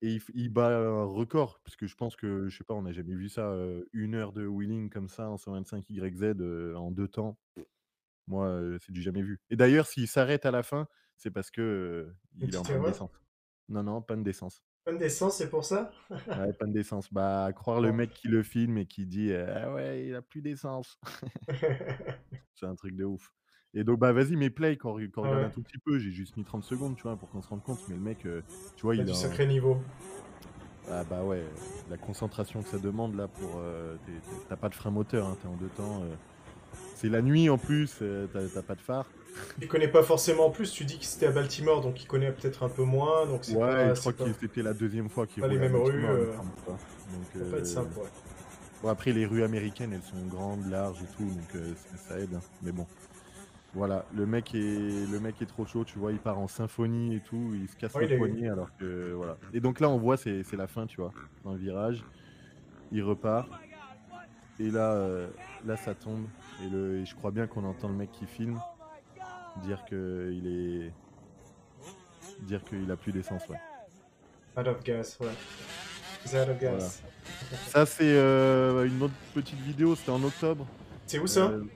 et 0.01 0.19
il 0.33 0.49
bat 0.49 0.77
un 0.77 1.03
record, 1.05 1.59
parce 1.63 1.75
que 1.75 1.87
je 1.87 1.95
pense 1.95 2.15
que, 2.15 2.47
je 2.49 2.57
sais 2.57 2.63
pas, 2.63 2.73
on 2.73 2.83
n'a 2.83 2.91
jamais 2.93 3.15
vu 3.15 3.29
ça, 3.29 3.53
1 3.93 4.15
heure 4.15 4.33
de 4.33 4.45
wheeling 4.45 4.89
comme 4.89 5.09
ça 5.09 5.29
en 5.29 5.37
125 5.37 5.85
YZ, 5.89 6.35
en 6.75 6.91
2 6.91 7.07
temps. 7.07 7.37
Moi, 8.27 8.61
c'est 8.81 8.91
du 8.91 9.01
jamais 9.01 9.21
vu. 9.23 9.39
Et 9.49 9.55
d'ailleurs, 9.55 9.87
s'il 9.87 10.07
s'arrête 10.07 10.45
à 10.45 10.51
la 10.51 10.63
fin, 10.63 10.87
c'est 11.17 11.31
parce 11.31 11.51
que, 11.51 12.13
Une 12.39 12.47
il 12.47 12.53
est 12.55 12.57
en 12.57 12.63
panne 12.63 12.83
d'essence. 12.83 13.11
Non, 13.69 13.83
non, 13.83 14.01
panne 14.01 14.23
d'essence. 14.23 14.63
Panne 14.85 14.97
d'essence, 14.97 15.37
c'est 15.37 15.49
pour 15.49 15.65
ça? 15.65 15.91
Ouais, 16.09 16.53
panne 16.53 16.71
d'essence. 16.71 17.11
Bah, 17.13 17.51
croire 17.53 17.81
le 17.81 17.91
mec 17.91 18.13
qui 18.13 18.27
le 18.27 18.43
filme 18.43 18.77
et 18.77 18.85
qui 18.85 19.05
dit: 19.05 19.31
«Heu, 19.31 19.45
ah 19.49 19.73
ouais, 19.73 20.07
il 20.07 20.15
a 20.15 20.21
plus 20.21 20.41
d'essence». 20.41 20.99
C'est 22.55 22.65
un 22.65 22.75
truc 22.75 22.95
de 22.95 23.05
ouf. 23.05 23.31
Et 23.75 23.83
donc, 23.83 23.99
bah, 23.99 24.11
vas-y, 24.13 24.35
mets 24.35 24.49
play 24.49 24.77
qu'on 24.77 24.93
re 24.93 25.01
qu'on 25.13 25.23
Ah 25.23 25.27
regarde 25.27 25.43
un 25.45 25.49
tout 25.49 25.61
petit 25.61 25.77
peu. 25.77 25.99
J'ai 25.99 26.11
juste 26.11 26.35
mis 26.37 26.43
30 26.43 26.63
secondes, 26.63 26.95
tu 26.95 27.03
vois, 27.03 27.15
pour 27.15 27.29
qu'on 27.29 27.41
se 27.41 27.49
rende 27.49 27.63
compte. 27.63 27.79
Mais 27.87 27.95
le 27.95 28.01
mec, 28.01 28.25
heu, 28.25 28.43
tu 28.75 28.81
vois, 28.83 28.95
Il 28.95 29.01
a 29.01 29.03
du 29.03 29.11
un 29.11 29.13
sacré 29.13 29.45
niveau. 29.45 29.77
ah 30.91 31.03
bah, 31.03 31.23
ouais, 31.23 31.43
la 31.89 31.97
concentration 31.97 32.63
que 32.63 32.69
ça 32.69 32.79
demande 32.79 33.15
là 33.15 33.27
pour, 33.27 33.61
tu 34.05 34.11
es 34.11 34.55
pas 34.55 34.69
de 34.69 34.75
frein 34.75 34.91
moteur, 34.91 35.27
hein, 35.27 35.37
tu 35.41 35.47
es 35.47 35.49
en 35.49 35.55
2 35.55 35.69
temps, 35.77 36.03
heu. 36.03 36.09
C'est 36.95 37.09
la 37.09 37.21
nuit 37.21 37.49
en 37.49 37.57
plus, 37.57 38.01
heu, 38.01 38.27
tu 38.31 38.37
as 38.37 38.47
tu 38.47 38.57
as 38.57 38.61
pas 38.61 38.75
de 38.75 38.81
phare. 38.81 39.05
Il 39.61 39.67
connaît 39.67 39.87
pas 39.87 40.03
forcément 40.03 40.49
plus, 40.49 40.71
tu 40.71 40.83
dis 40.83 40.97
que 40.97 41.05
c'était 41.05 41.27
à 41.27 41.31
Baltimore, 41.31 41.81
donc 41.81 42.01
il 42.01 42.07
connaît 42.07 42.31
peut-être 42.31 42.63
un 42.63 42.69
peu 42.69 42.83
moins, 42.83 43.25
donc 43.25 43.41
Ouais 43.53 43.57
pas 43.57 43.93
je 43.93 43.99
crois 43.99 44.13
que 44.13 44.33
c'était 44.41 44.63
la 44.63 44.73
2e 44.73 45.09
fois 45.09 45.27
qu'il 45.27 45.43
les 45.43 45.49
roulait 45.49 45.65
à 45.65 45.69
mêmes 45.69 45.81
rues, 45.81 46.01
ça 47.37 47.45
pas 47.45 47.57
être 47.57 47.67
simple, 47.67 47.99
ouais. 47.99 48.09
bon 48.81 48.89
après 48.89 49.13
les 49.13 49.25
rues 49.25 49.43
américaines, 49.43 49.93
elles 49.93 50.01
sont 50.01 50.25
grandes, 50.27 50.69
larges 50.69 51.01
et 51.01 51.17
tout, 51.17 51.23
donc 51.23 51.63
ça 52.07 52.19
aide, 52.19 52.33
hein. 52.35 52.41
Mais 52.63 52.71
bon, 52.71 52.85
voilà, 53.73 54.05
le 54.11 54.25
mec 54.25 54.53
est 54.55 55.05
le 55.07 55.19
mec 55.19 55.41
est 55.41 55.45
trop 55.45 55.65
chaud, 55.65 55.85
tu 55.85 55.99
vois? 55.99 56.11
Il 56.13 56.19
part 56.21 56.39
en 56.39 56.47
symphonie 56.47 57.15
et 57.15 57.21
tout, 57.21 57.53
il 57.55 57.67
se 57.69 57.75
casse 57.77 57.93
Ouais, 57.95 58.05
le 58.05 58.07
il 58.07 58.13
eu 58.13 58.17
poignet 58.17 58.49
alors 58.49 58.73
que 58.79 59.13
voilà. 59.13 59.37
Et 59.53 59.59
donc 59.61 59.79
là, 59.79 59.89
on 59.89 59.97
voit, 59.99 60.17
c'est 60.17 60.43
c'est 60.43 60.57
la 60.57 60.67
fin, 60.67 60.87
tu 60.87 61.01
vois? 61.01 61.15
Un 61.45 61.55
virage, 61.55 62.07
il 62.91 63.03
repart 63.03 63.51
et 64.59 64.69
là, 64.71 64.95
heu, 64.97 65.33
là 65.63 65.75
ça 65.77 65.95
tombe 65.95 66.29
et 66.59 66.69
le 66.69 66.99
et 66.99 67.05
je 67.05 67.15
crois 67.15 67.31
bien 67.31 67.47
qu'on 67.47 67.63
entend 67.63 67.87
le 67.87 67.95
mec 67.95 68.11
qui 68.11 68.27
filme 68.27 68.61
dire 69.55 69.85
qu'il 69.85 70.47
est 70.47 70.95
dire 72.39 72.63
qu'il 72.65 72.89
a 72.91 72.97
plus 72.97 73.11
d'essence, 73.11 73.47
ouais. 73.49 73.57
out 74.57 74.67
of 74.67 74.83
gas, 74.83 75.17
ouais. 75.19 75.29
He's 76.23 76.35
out 76.35 76.49
of 76.49 76.59
Voilà. 76.61 76.79
gas. 76.79 77.01
Ça, 77.65 77.85
c'est, 77.85 78.13
heu, 78.15 78.85
une 78.87 79.01
autre 79.03 79.13
petite 79.33 79.59
vidéo, 79.59 79.95
c'était 79.95 80.11
en 80.11 80.23
octobre. 80.23 80.67
C'est 81.07 81.19
où 81.19 81.27
ça? 81.27 81.51
Heu, 81.51 81.69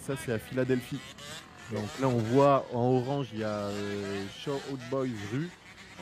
ça, 0.00 0.14
c'est 0.16 0.32
à 0.32 0.38
Philadelphie. 0.38 1.00
Donc 1.72 1.84
là, 2.00 2.08
on 2.08 2.18
voit 2.18 2.66
en 2.72 2.96
orange, 2.96 3.28
il 3.32 3.40
y 3.40 3.44
a, 3.44 3.68
heu, 3.68 4.26
Show 4.38 4.60
Old 4.70 4.80
Boys 4.90 5.06
rue. 5.32 5.48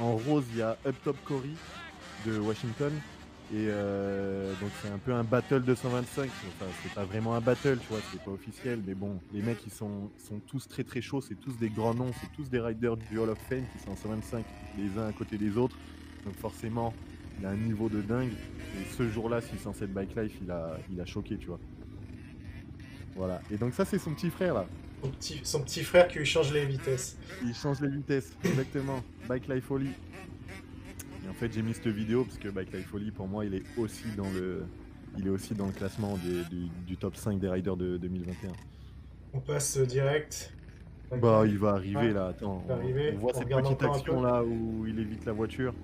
En 0.00 0.16
rose, 0.16 0.44
il 0.52 0.58
y 0.58 0.62
a 0.62 0.76
Up 0.86 0.94
Top 1.02 1.16
Cory 1.24 1.56
de 2.24 2.38
Washington 2.38 2.92
Et 3.52 3.66
euh, 3.68 4.52
donc 4.60 4.70
c'est 4.80 4.88
un 4.88 4.98
peu 4.98 5.12
un 5.12 5.24
battle 5.24 5.62
225. 5.62 6.24
Enfin, 6.24 6.70
c'est 6.82 6.92
pas 6.94 7.04
vraiment 7.04 7.34
un 7.34 7.40
battle, 7.40 7.78
tu 7.80 7.88
vois, 7.88 7.98
c'est 8.12 8.22
pas 8.22 8.30
officiel. 8.30 8.80
Mais 8.86 8.94
bon, 8.94 9.18
les 9.32 9.42
mecs, 9.42 9.58
ils 9.66 9.72
sont, 9.72 10.10
sont 10.18 10.38
tous 10.46 10.68
très 10.68 10.84
très 10.84 11.00
chauds. 11.00 11.20
C'est 11.20 11.34
tous 11.34 11.56
des 11.58 11.68
grands 11.68 11.94
noms. 11.94 12.12
C'est 12.20 12.30
tous 12.36 12.48
des 12.48 12.60
riders 12.60 12.96
du 12.96 13.18
Hall 13.18 13.30
of 13.30 13.38
Fame 13.48 13.64
qui 13.72 13.82
sont 13.82 13.90
en 13.90 13.96
125, 13.96 14.44
les 14.78 14.98
uns 15.00 15.08
à 15.08 15.12
côté 15.12 15.36
des 15.36 15.56
autres. 15.56 15.76
Donc 16.24 16.36
forcément, 16.36 16.94
il 17.38 17.46
a 17.46 17.50
un 17.50 17.56
niveau 17.56 17.88
de 17.88 18.00
dingue. 18.00 18.32
Et 18.76 18.84
ce 18.96 19.08
jour-là, 19.10 19.40
607 19.40 19.92
Bike 19.92 20.14
Life, 20.16 20.32
il 20.42 20.50
a, 20.50 20.78
il 20.92 21.00
a 21.00 21.06
choqué, 21.06 21.36
tu 21.36 21.48
vois. 21.48 21.58
Voilà. 23.18 23.42
Et 23.50 23.56
donc 23.56 23.74
ça, 23.74 23.84
c'est 23.84 23.98
son 23.98 24.14
petit 24.14 24.30
frère 24.30 24.54
là. 24.54 24.66
Son 25.02 25.10
petit, 25.10 25.40
son 25.44 25.62
petit 25.62 25.82
frère 25.84 26.08
qui 26.08 26.18
lui 26.18 26.26
change 26.26 26.52
les 26.52 26.64
vitesses. 26.64 27.18
Il 27.44 27.54
change 27.54 27.80
les 27.80 27.90
vitesses, 27.90 28.32
exactement. 28.44 29.02
Bike 29.28 29.48
Life 29.48 29.70
Oli. 29.70 29.90
Et 29.90 31.28
en 31.28 31.34
fait, 31.34 31.52
j'ai 31.52 31.62
mis 31.62 31.74
cette 31.74 31.88
vidéo 31.88 32.24
parce 32.24 32.38
que 32.38 32.48
Bike 32.48 32.72
Life 32.72 32.94
Oli, 32.94 33.10
pour 33.10 33.28
moi, 33.28 33.44
il 33.44 33.54
est 33.54 33.62
aussi 33.76 34.06
dans 34.16 34.30
le, 34.30 34.64
il 35.18 35.26
est 35.26 35.30
aussi 35.30 35.54
dans 35.54 35.66
le 35.66 35.72
classement 35.72 36.16
des- 36.24 36.44
du, 36.44 36.68
du 36.86 36.96
top 36.96 37.16
5 37.16 37.38
des 37.38 37.48
riders 37.48 37.76
de 37.76 37.96
2021. 37.98 38.50
On 39.34 39.40
passe 39.40 39.76
direct. 39.78 40.52
Bah, 41.20 41.42
il 41.46 41.58
va 41.58 41.70
arriver 41.70 42.12
là, 42.12 42.28
attends. 42.28 42.62
on- 42.68 42.72
arriver. 42.72 43.12
On 43.14 43.18
voit 43.18 43.32
On 43.34 43.38
cette 43.38 43.48
petite 43.48 43.82
action 43.82 44.20
là 44.22 44.42
où 44.44 44.86
il 44.86 44.98
évite 44.98 45.24
la 45.24 45.32
voiture. 45.32 45.74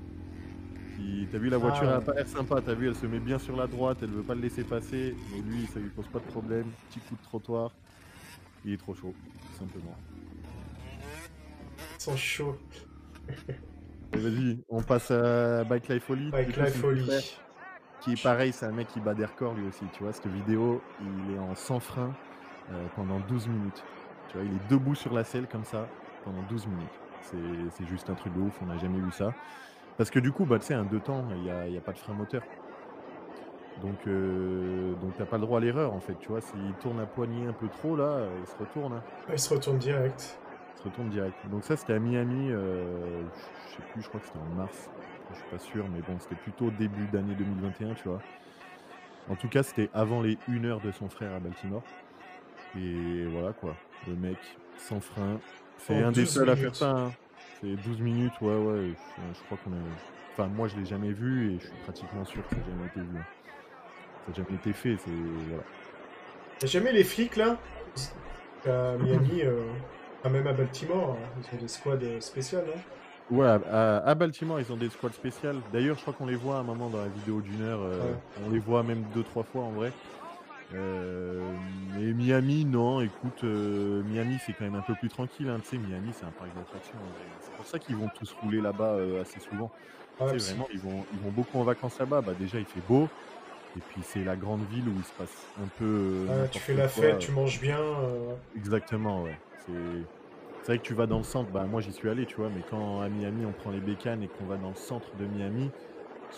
Qui- 0.96 1.26
T'as 1.30 1.38
vu, 1.38 1.48
la 1.48 1.58
voiture 1.58 1.82
Ah, 1.84 1.90
elle 1.90 1.96
a 1.96 2.00
pas 2.00 2.14
l'air 2.14 2.28
sympa, 2.28 2.60
t'as 2.64 2.74
vu, 2.74 2.88
elle 2.88 2.94
se 2.94 3.06
met 3.06 3.18
bien 3.18 3.38
sur 3.38 3.56
la 3.56 3.66
droite, 3.66 3.98
elle 4.02 4.10
veut 4.10 4.22
pas 4.22 4.34
le 4.34 4.40
laisser 4.42 4.62
passer. 4.64 5.14
Mais 5.32 5.40
lui, 5.42 5.66
ça 5.66 5.80
lui 5.80 5.88
pose 5.88 6.06
pas 6.06 6.20
de 6.20 6.24
problème. 6.26 6.66
Petit 6.88 7.00
coup 7.00 7.16
de 7.16 7.22
trottoir. 7.22 7.72
Il 8.64 8.72
est 8.72 8.76
trop 8.78 8.94
chaud, 8.94 9.14
tout 9.52 9.58
simplement. 9.58 9.96
Ils 11.98 12.00
sont 12.02 12.16
chauds. 12.16 12.56
Vas-y, 14.12 14.58
on 14.68 14.82
passe 14.82 15.10
à 15.10 15.64
Bike 15.64 15.88
Life 15.88 16.08
la 16.56 16.70
son 16.70 16.78
folie. 16.78 17.04
frère, 17.04 17.22
Qui 18.00 18.12
est 18.12 18.22
pareil, 18.22 18.52
c'est 18.52 18.66
un 18.66 18.72
mec 18.72 18.88
qui 18.88 19.00
bat 19.00 19.14
des 19.14 19.24
records 19.24 19.54
lui 19.54 19.66
aussi. 19.66 19.84
Tu 19.92 20.02
vois, 20.04 20.12
cette 20.12 20.26
vidéo, 20.28 20.80
il 21.00 21.34
est 21.34 21.38
en 21.38 21.54
sans 21.54 21.80
frein 21.80 22.14
euh, 22.72 22.86
pendant 22.94 23.18
12 23.20 23.48
minutes. 23.48 23.82
Tu 24.28 24.36
vois, 24.36 24.46
il 24.46 24.52
est 24.52 24.68
debout 24.70 24.94
sur 24.94 25.12
la 25.12 25.24
selle 25.24 25.46
comme 25.48 25.64
ça 25.64 25.88
pendant 26.24 26.42
12 26.48 26.66
minutes. 26.66 27.00
C'est 27.72 27.86
juste 27.86 28.08
un 28.10 28.14
truc 28.14 28.34
de 28.34 28.40
ouf, 28.40 28.52
on 28.62 28.66
n'a 28.66 28.78
jamais 28.78 29.00
vu 29.00 29.10
ça. 29.10 29.32
Parce 29.96 30.10
que 30.10 30.18
du 30.18 30.32
coup, 30.32 30.44
bah, 30.44 30.58
tu 30.58 30.66
sais, 30.66 30.74
un 30.74 30.84
deux 30.84 31.00
temps, 31.00 31.24
il 31.36 31.42
n'y 31.42 31.50
a, 31.50 31.66
il 31.68 31.74
y 31.74 31.78
a 31.78 31.80
pas 31.80 31.92
de 31.92 31.98
frein 31.98 32.14
moteur. 32.14 32.42
Donc, 33.82 33.96
euh, 34.06 34.94
donc 35.02 35.16
t'as 35.18 35.24
pas 35.24 35.36
le 35.36 35.42
droit 35.42 35.58
à 35.58 35.60
l'erreur 35.60 35.92
en 35.92 36.00
fait. 36.00 36.14
Tu 36.20 36.28
vois, 36.28 36.40
s'il 36.40 36.72
tourne 36.80 37.00
à 37.00 37.06
poignée 37.06 37.46
un 37.46 37.52
peu 37.52 37.68
trop 37.68 37.96
là, 37.96 38.04
euh, 38.04 38.28
il 38.40 38.46
se 38.46 38.56
retourne. 38.56 38.92
hein. 38.94 39.02
Il 39.32 39.38
se 39.38 39.52
retourne 39.52 39.78
direct. 39.78 40.38
Il 40.76 40.78
se 40.78 40.84
retourne 40.84 41.08
direct. 41.10 41.36
Donc 41.50 41.64
ça, 41.64 41.76
c'était 41.76 41.94
à 41.94 41.98
Miami. 41.98 42.50
euh, 42.50 43.22
je 43.68 43.76
sais 43.76 43.82
plus, 43.92 44.02
je 44.02 44.08
crois 44.08 44.20
que 44.20 44.26
c'était 44.26 44.38
en 44.38 44.54
mars. 44.56 44.88
Je 45.32 45.36
suis 45.36 45.48
pas 45.50 45.58
sûr, 45.58 45.84
mais 45.92 46.00
bon, 46.02 46.16
c'était 46.20 46.36
plutôt 46.36 46.70
début 46.70 47.06
d'année 47.12 47.34
2021, 47.34 47.94
tu 47.94 48.08
vois. 48.08 48.20
En 49.28 49.34
tout 49.36 49.48
cas, 49.48 49.62
c'était 49.62 49.90
avant 49.94 50.22
les 50.22 50.38
1 50.48 50.64
heure 50.66 50.80
de 50.80 50.92
son 50.92 51.08
frère 51.08 51.32
à 51.34 51.40
Baltimore. 51.40 51.82
Et 52.78 53.24
voilà 53.26 53.52
quoi. 53.52 53.74
Le 54.06 54.14
mec, 54.14 54.36
sans 54.76 55.00
frein. 55.00 55.38
C'est 55.78 55.94
En 55.94 56.08
un 56.08 56.12
des 56.12 56.22
12 56.22 56.30
seuls 56.30 56.48
à 56.50 56.54
faire 56.54 56.62
minutes. 56.64 56.74
ça. 56.76 56.90
hein. 56.90 57.12
C'est 57.64 57.76
12 57.88 58.00
minutes, 58.00 58.32
ouais, 58.42 58.54
ouais. 58.56 58.90
Je, 58.90 59.38
je 59.38 59.42
crois 59.46 59.58
qu'on 59.64 59.70
a. 59.72 59.76
Enfin, 60.32 60.48
moi, 60.48 60.68
je 60.68 60.76
l'ai 60.76 60.84
jamais 60.84 61.12
vu 61.12 61.52
et 61.54 61.58
je 61.60 61.66
suis 61.66 61.76
pratiquement 61.84 62.24
sûr 62.24 62.42
que 62.46 62.50
ça 62.54 62.60
n'a 62.60 62.66
jamais 62.66 62.86
été 62.86 63.00
vu. 63.00 63.18
hein. 63.18 63.24
Ça 64.26 64.30
n'a 64.30 64.36
jamais 64.36 64.56
été 64.58 64.72
fait. 64.72 64.96
C'est. 64.98 65.10
Voilà. 65.48 65.62
Y'a 66.62 66.68
jamais 66.68 66.92
les 66.92 67.04
flics 67.04 67.36
là? 67.36 67.56
À 68.66 68.96
Miami, 68.98 69.42
euh, 69.42 69.62
enfin, 70.20 70.30
même 70.30 70.46
à 70.46 70.52
Baltimore, 70.52 71.16
hein, 71.20 71.40
ils 71.52 71.56
ont 71.56 71.60
des 71.60 71.68
squads 71.68 71.98
euh, 72.02 72.20
spéciales, 72.20 72.64
non 72.66 73.36
Ouais, 73.38 73.46
à, 73.46 73.98
à 73.98 74.14
Baltimore, 74.14 74.60
ils 74.60 74.70
ont 74.72 74.76
des 74.76 74.88
squads 74.90 75.12
spéciales. 75.12 75.56
D'ailleurs, 75.72 75.96
je 75.96 76.02
crois 76.02 76.12
qu'on 76.14 76.26
les 76.26 76.34
voit 76.34 76.56
à 76.56 76.58
un 76.60 76.62
moment 76.62 76.88
dans 76.90 76.98
la 77.00 77.08
vidéo 77.08 77.40
d'une 77.40 77.62
heure. 77.62 77.80
euh, 77.82 77.98
Ouais. 77.98 78.16
On 78.46 78.50
les 78.50 78.58
voit 78.58 78.82
même 78.82 79.02
deux, 79.14 79.22
trois 79.22 79.42
fois 79.44 79.62
en 79.64 79.70
vrai. 79.70 79.92
Euh, 80.72 81.56
mais 81.94 82.12
Miami, 82.14 82.64
non, 82.64 83.00
écoute, 83.00 83.44
euh, 83.44 84.02
Miami, 84.04 84.38
c'est 84.44 84.54
quand 84.54 84.64
même 84.64 84.74
un 84.74 84.82
peu 84.82 84.94
plus 84.94 85.08
tranquille. 85.08 85.48
hein. 85.48 85.60
Tu 85.60 85.68
sais, 85.70 85.78
Miami, 85.78 86.12
c'est 86.12 86.24
un 86.24 86.32
parc 86.32 86.52
d'attractions. 86.54 86.98
vrai. 86.98 87.36
C'est 87.40 87.52
pour 87.54 87.66
ça 87.66 87.78
qu'ils 87.78 87.96
vont 87.96 88.08
tous 88.08 88.32
rouler 88.32 88.60
là-bas 88.60 88.94
euh, 88.94 89.22
assez 89.22 89.40
souvent. 89.40 89.70
Ah, 90.18 90.26
Tu 90.32 90.40
sais, 90.40 90.52
vraiment, 90.52 90.66
ils 90.72 90.80
vont, 90.80 91.04
ils 91.12 91.18
vont 91.20 91.30
beaucoup 91.30 91.58
en 91.58 91.64
vacances 91.64 91.98
là-bas. 91.98 92.22
Bah, 92.22 92.34
déjà, 92.34 92.58
il 92.58 92.66
fait 92.66 92.80
beau. 92.80 93.08
Et 93.76 93.80
puis, 93.80 94.02
c'est 94.02 94.24
la 94.24 94.36
grande 94.36 94.62
ville 94.68 94.88
où 94.88 94.94
il 94.98 95.04
se 95.04 95.12
passe 95.12 95.52
un 95.62 95.68
peu. 95.68 96.26
Ah, 96.30 96.48
tu 96.48 96.58
fais 96.60 96.74
la 96.74 96.88
quoi. 96.88 97.02
fête, 97.02 97.18
tu 97.18 97.32
manges 97.32 97.60
bien. 97.60 97.78
Exactement, 98.56 99.22
ouais. 99.22 99.36
C'est 99.66 99.72
c'est 100.62 100.72
vrai 100.72 100.78
que 100.78 100.84
tu 100.84 100.94
vas 100.94 101.06
dans 101.06 101.18
le 101.18 101.24
centre, 101.24 101.50
bah 101.50 101.66
moi 101.66 101.82
j'y 101.82 101.92
suis 101.92 102.08
allé, 102.08 102.24
tu 102.24 102.36
vois, 102.36 102.48
mais 102.48 102.62
quand 102.70 103.02
à 103.02 103.10
Miami 103.10 103.44
on 103.44 103.52
prend 103.52 103.70
les 103.70 103.80
bécanes 103.80 104.22
et 104.22 104.28
qu'on 104.28 104.46
va 104.46 104.56
dans 104.56 104.70
le 104.70 104.74
centre 104.74 105.14
de 105.16 105.26
Miami, 105.26 105.70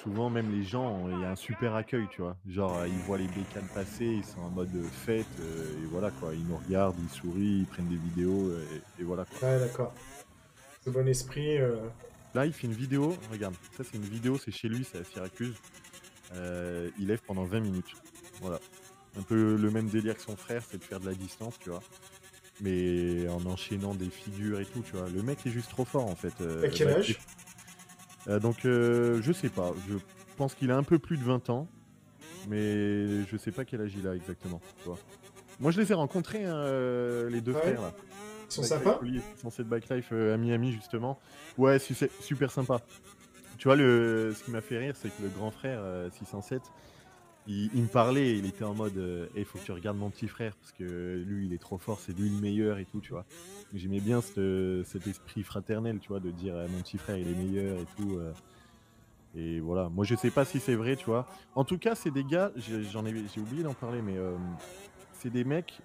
souvent 0.02 0.30
même 0.30 0.50
les 0.52 0.62
gens, 0.64 1.08
il 1.10 1.20
y 1.20 1.24
a 1.24 1.30
un 1.30 1.36
super 1.36 1.74
accueil, 1.74 2.06
tu 2.10 2.22
vois. 2.22 2.36
Genre 2.48 2.76
euh, 2.78 2.88
ils 2.88 2.98
voient 3.06 3.18
les 3.18 3.26
bécanes 3.28 3.68
passer, 3.74 4.04
ils 4.06 4.24
sont 4.24 4.40
en 4.40 4.50
mode 4.50 4.74
euh, 4.74 4.84
fête, 5.04 5.26
euh, 5.40 5.82
et 5.82 5.86
voilà 5.90 6.10
quoi, 6.10 6.34
ils 6.34 6.46
nous 6.46 6.56
regardent, 6.56 6.96
ils 7.02 7.14
sourient, 7.14 7.60
ils 7.60 7.66
prennent 7.66 7.88
des 7.88 7.96
vidéos, 7.96 8.50
et, 8.52 9.00
et 9.02 9.04
voilà 9.04 9.24
quoi. 9.24 9.48
Ouais, 9.48 9.58
d'accord. 9.58 9.92
Ce 10.84 10.90
bon 10.90 11.06
esprit. 11.08 11.58
Là 12.34 12.46
il 12.46 12.52
fait 12.52 12.66
une 12.66 12.74
vidéo, 12.74 13.16
regarde, 13.32 13.54
ça 13.76 13.82
c'est 13.84 13.96
une 13.96 14.04
vidéo, 14.04 14.38
c'est 14.38 14.52
chez 14.52 14.68
lui, 14.68 14.84
c'est 14.90 14.98
à 14.98 15.04
Syracuse. 15.04 15.54
Il 16.98 17.06
lève 17.06 17.20
pendant 17.26 17.44
20 17.44 17.60
minutes, 17.60 17.94
voilà. 18.40 18.60
Un 19.18 19.22
peu 19.22 19.56
le 19.56 19.70
même 19.70 19.88
délire 19.88 20.14
que 20.14 20.20
son 20.22 20.36
frère, 20.36 20.62
c'est 20.70 20.76
de 20.76 20.84
faire 20.84 21.00
de 21.00 21.06
la 21.06 21.14
distance, 21.14 21.58
tu 21.58 21.70
vois. 21.70 21.82
Mais 22.60 23.28
en 23.28 23.44
enchaînant 23.46 23.94
des 23.94 24.10
figures 24.10 24.60
et 24.60 24.66
tout, 24.66 24.82
tu 24.82 24.92
vois. 24.96 25.08
Le 25.08 25.22
mec 25.22 25.38
est 25.46 25.50
juste 25.50 25.70
trop 25.70 25.84
fort 25.84 26.06
en 26.06 26.14
fait. 26.16 26.32
euh, 26.40 26.64
À 26.64 26.68
quel 26.68 26.88
bah, 26.88 26.96
âge? 26.98 27.18
Euh, 28.28 28.38
donc, 28.40 28.64
euh, 28.64 29.20
je 29.22 29.32
sais 29.32 29.48
pas. 29.48 29.72
Je 29.88 29.96
pense 30.36 30.54
qu'il 30.54 30.70
a 30.70 30.76
un 30.76 30.82
peu 30.82 30.98
plus 30.98 31.16
de 31.16 31.24
20 31.24 31.50
ans. 31.50 31.68
Mais 32.48 33.24
je 33.24 33.36
sais 33.36 33.50
pas 33.50 33.64
quel 33.64 33.80
âge 33.80 33.92
il 33.98 34.06
a 34.06 34.14
exactement. 34.14 34.60
Tu 34.82 34.84
vois. 34.88 34.98
Moi, 35.58 35.70
je 35.72 35.80
les 35.80 35.90
ai 35.90 35.94
rencontrés, 35.94 36.44
hein, 36.44 36.54
euh, 36.56 37.28
les 37.30 37.40
deux 37.40 37.52
Ouais. 37.52 37.60
frères. 37.60 37.80
Là. 37.82 37.92
Ils 38.48 38.52
sont 38.52 38.62
sympas 38.62 38.90
Life 38.92 39.02
Oli, 39.02 39.20
Censé 39.42 39.64
de 39.64 39.68
Bike 39.68 39.88
Life 39.90 40.10
euh, 40.12 40.34
à 40.34 40.36
Miami, 40.36 40.70
justement. 40.70 41.18
Ouais, 41.58 41.78
super 41.80 42.50
sympa. 42.52 42.80
Tu 43.58 43.66
vois, 43.66 43.74
le, 43.76 44.32
ce 44.36 44.44
qui 44.44 44.50
m'a 44.52 44.60
fait 44.60 44.78
rire, 44.78 44.94
c'est 44.96 45.08
que 45.08 45.22
le 45.22 45.28
grand 45.28 45.50
frère, 45.50 45.80
euh, 45.82 46.08
607, 46.10 46.62
il, 47.48 47.82
me 47.82 47.86
parlait, 47.88 48.36
il 48.38 48.46
était 48.46 48.64
en 48.64 48.74
mode 48.74 49.28
il 49.36 49.44
faut 49.44 49.58
que 49.58 49.64
tu 49.64 49.72
regardes 49.72 49.96
mon 49.98 50.10
petit 50.10 50.28
frère, 50.28 50.56
parce 50.56 50.72
que 50.72 51.22
lui, 51.26 51.46
il 51.46 51.52
est 51.52 51.58
trop 51.58 51.78
fort, 51.78 52.00
c'est 52.00 52.16
lui 52.16 52.28
le 52.28 52.40
meilleur 52.40 52.78
et 52.78 52.84
tout, 52.84 53.00
tu 53.00 53.10
vois. 53.12 53.24
J'aimais 53.74 54.00
bien 54.00 54.20
cette- 54.20 54.84
cet 54.86 55.06
esprit 55.06 55.42
fraternel, 55.42 55.98
tu 56.00 56.08
vois, 56.08 56.20
de 56.20 56.30
dire 56.30 56.54
euh, 56.56 56.66
mon 56.68 56.80
petit 56.80 56.98
frère, 56.98 57.16
il 57.18 57.28
est 57.28 57.34
meilleur 57.34 57.78
et 57.80 57.86
tout. 57.96 58.16
euh. 58.18 58.32
et 59.34 59.60
voilà, 59.60 59.88
moi, 59.88 60.04
je 60.04 60.14
sais 60.14 60.30
pas 60.30 60.44
si 60.44 60.60
c'est 60.60 60.74
vrai, 60.76 60.96
tu 60.96 61.04
vois. 61.06 61.26
En 61.54 61.64
tout 61.64 61.78
cas, 61.78 61.94
c'est 61.94 62.10
des 62.10 62.24
gars, 62.24 62.50
j'ai 62.56 63.40
oublié 63.40 63.62
d'en 63.62 63.74
parler, 63.74 64.00
mais 64.02 64.16
euh, 64.16 64.36
c'est 65.12 65.30
des 65.30 65.44
mecs, 65.44 65.78